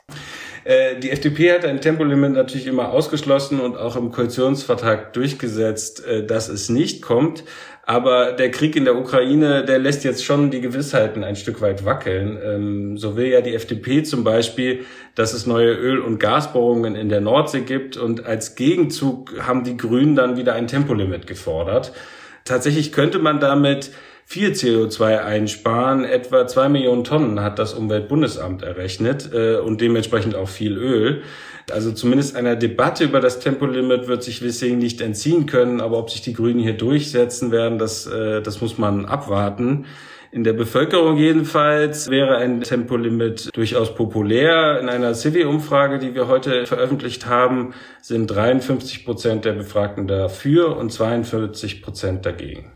Äh, 0.63 0.99
die 0.99 1.11
FDP 1.11 1.53
hat 1.53 1.65
ein 1.65 1.81
Tempolimit 1.81 2.33
natürlich 2.33 2.67
immer 2.67 2.91
ausgeschlossen 2.91 3.59
und 3.59 3.77
auch 3.77 3.95
im 3.95 4.11
Koalitionsvertrag 4.11 5.13
durchgesetzt, 5.13 6.05
äh, 6.05 6.25
dass 6.25 6.49
es 6.49 6.69
nicht 6.69 7.01
kommt. 7.01 7.43
Aber 7.83 8.33
der 8.33 8.51
Krieg 8.51 8.75
in 8.75 8.85
der 8.85 8.95
Ukraine, 8.95 9.65
der 9.65 9.79
lässt 9.79 10.03
jetzt 10.03 10.23
schon 10.23 10.51
die 10.51 10.61
Gewissheiten 10.61 11.23
ein 11.23 11.35
Stück 11.35 11.61
weit 11.61 11.83
wackeln. 11.83 12.37
Ähm, 12.43 12.97
so 12.97 13.15
will 13.17 13.27
ja 13.27 13.41
die 13.41 13.55
FDP 13.55 14.03
zum 14.03 14.23
Beispiel, 14.23 14.85
dass 15.15 15.33
es 15.33 15.47
neue 15.47 15.73
Öl- 15.73 15.99
und 15.99 16.19
Gasbohrungen 16.19 16.95
in 16.95 17.09
der 17.09 17.21
Nordsee 17.21 17.61
gibt. 17.61 17.97
Und 17.97 18.25
als 18.25 18.55
Gegenzug 18.55 19.33
haben 19.45 19.63
die 19.63 19.77
Grünen 19.77 20.15
dann 20.15 20.37
wieder 20.37 20.53
ein 20.53 20.67
Tempolimit 20.67 21.25
gefordert. 21.25 21.91
Tatsächlich 22.45 22.91
könnte 22.91 23.19
man 23.19 23.39
damit 23.39 23.91
viel 24.25 24.51
CO2 24.51 25.19
einsparen. 25.19 26.05
Etwa 26.05 26.47
zwei 26.47 26.69
Millionen 26.69 27.03
Tonnen 27.03 27.41
hat 27.41 27.59
das 27.59 27.73
Umweltbundesamt 27.73 28.63
errechnet 28.63 29.29
äh, 29.33 29.57
und 29.57 29.81
dementsprechend 29.81 30.35
auch 30.35 30.49
viel 30.49 30.77
Öl. 30.77 31.23
Also 31.69 31.91
zumindest 31.91 32.35
einer 32.35 32.55
Debatte 32.55 33.03
über 33.03 33.19
das 33.19 33.39
Tempolimit 33.39 34.07
wird 34.07 34.23
sich 34.23 34.41
Wissing 34.41 34.77
nicht 34.77 35.01
entziehen 35.01 35.45
können, 35.45 35.81
aber 35.81 35.97
ob 35.97 36.09
sich 36.09 36.21
die 36.21 36.33
Grünen 36.33 36.59
hier 36.59 36.73
durchsetzen 36.73 37.51
werden, 37.51 37.77
das, 37.77 38.07
äh, 38.07 38.41
das 38.41 38.61
muss 38.61 38.77
man 38.77 39.05
abwarten. 39.05 39.85
In 40.33 40.45
der 40.45 40.53
Bevölkerung 40.53 41.17
jedenfalls 41.17 42.09
wäre 42.09 42.37
ein 42.37 42.61
Tempolimit 42.61 43.49
durchaus 43.53 43.93
populär. 43.93 44.79
In 44.79 44.87
einer 44.87 45.13
Civi-Umfrage, 45.13 45.99
die 45.99 46.15
wir 46.15 46.29
heute 46.29 46.65
veröffentlicht 46.65 47.25
haben, 47.25 47.73
sind 48.01 48.27
53 48.27 49.03
Prozent 49.03 49.43
der 49.43 49.51
Befragten 49.51 50.07
dafür 50.07 50.77
und 50.77 50.89
42 50.89 51.81
Prozent 51.81 52.25
dagegen. 52.25 52.71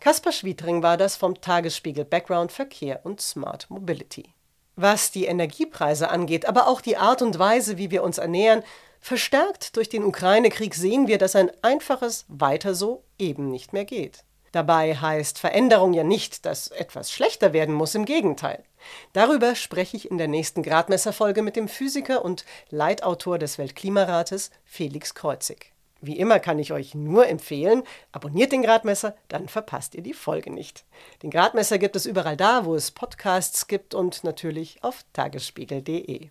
Kaspar 0.00 0.32
Schwiedring 0.32 0.82
war 0.82 0.96
das 0.96 1.16
vom 1.16 1.42
Tagesspiegel 1.42 2.06
Background 2.06 2.52
Verkehr 2.52 3.00
und 3.04 3.20
Smart 3.20 3.68
Mobility. 3.68 4.32
Was 4.74 5.10
die 5.10 5.26
Energiepreise 5.26 6.08
angeht, 6.08 6.46
aber 6.46 6.68
auch 6.68 6.80
die 6.80 6.96
Art 6.96 7.20
und 7.20 7.38
Weise, 7.38 7.76
wie 7.76 7.90
wir 7.90 8.02
uns 8.02 8.16
ernähren, 8.16 8.62
verstärkt 8.98 9.76
durch 9.76 9.90
den 9.90 10.04
Ukraine-Krieg 10.04 10.74
sehen 10.74 11.06
wir, 11.06 11.18
dass 11.18 11.36
ein 11.36 11.50
einfaches 11.60 12.24
Weiter 12.28 12.74
so 12.74 13.04
eben 13.18 13.50
nicht 13.50 13.74
mehr 13.74 13.84
geht. 13.84 14.24
Dabei 14.52 14.96
heißt 14.96 15.38
Veränderung 15.38 15.92
ja 15.92 16.02
nicht, 16.02 16.46
dass 16.46 16.68
etwas 16.68 17.12
schlechter 17.12 17.52
werden 17.52 17.74
muss, 17.74 17.94
im 17.94 18.06
Gegenteil. 18.06 18.64
Darüber 19.12 19.54
spreche 19.54 19.98
ich 19.98 20.10
in 20.10 20.16
der 20.16 20.28
nächsten 20.28 20.62
Gradmesserfolge 20.62 21.42
mit 21.42 21.56
dem 21.56 21.68
Physiker 21.68 22.24
und 22.24 22.46
Leitautor 22.70 23.38
des 23.38 23.58
Weltklimarates 23.58 24.50
Felix 24.64 25.14
Kreuzig. 25.14 25.74
Wie 26.00 26.18
immer 26.18 26.40
kann 26.40 26.58
ich 26.58 26.72
euch 26.72 26.94
nur 26.94 27.28
empfehlen, 27.28 27.82
abonniert 28.12 28.52
den 28.52 28.62
Gradmesser, 28.62 29.14
dann 29.28 29.48
verpasst 29.48 29.94
ihr 29.94 30.02
die 30.02 30.14
Folge 30.14 30.50
nicht. 30.52 30.84
Den 31.22 31.30
Gradmesser 31.30 31.78
gibt 31.78 31.96
es 31.96 32.06
überall 32.06 32.36
da, 32.36 32.64
wo 32.64 32.74
es 32.74 32.90
Podcasts 32.90 33.66
gibt 33.66 33.94
und 33.94 34.24
natürlich 34.24 34.82
auf 34.82 35.04
tagesspiegel.de. 35.12 36.28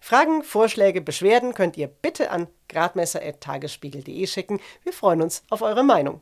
Fragen, 0.00 0.42
Vorschläge, 0.42 1.00
Beschwerden 1.00 1.54
könnt 1.54 1.76
ihr 1.76 1.88
bitte 1.88 2.30
an 2.30 2.48
gradmesser.tagesspiegel.de 2.68 4.26
schicken. 4.26 4.60
Wir 4.82 4.92
freuen 4.92 5.22
uns 5.22 5.44
auf 5.50 5.62
eure 5.62 5.84
Meinung. 5.84 6.20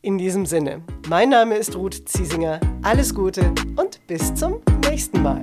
In 0.00 0.16
diesem 0.16 0.46
Sinne, 0.46 0.82
mein 1.08 1.30
Name 1.30 1.56
ist 1.56 1.74
Ruth 1.74 2.08
Ziesinger. 2.08 2.60
Alles 2.82 3.14
Gute 3.14 3.52
und 3.76 4.06
bis 4.06 4.32
zum 4.34 4.62
nächsten 4.84 5.22
Mal. 5.22 5.42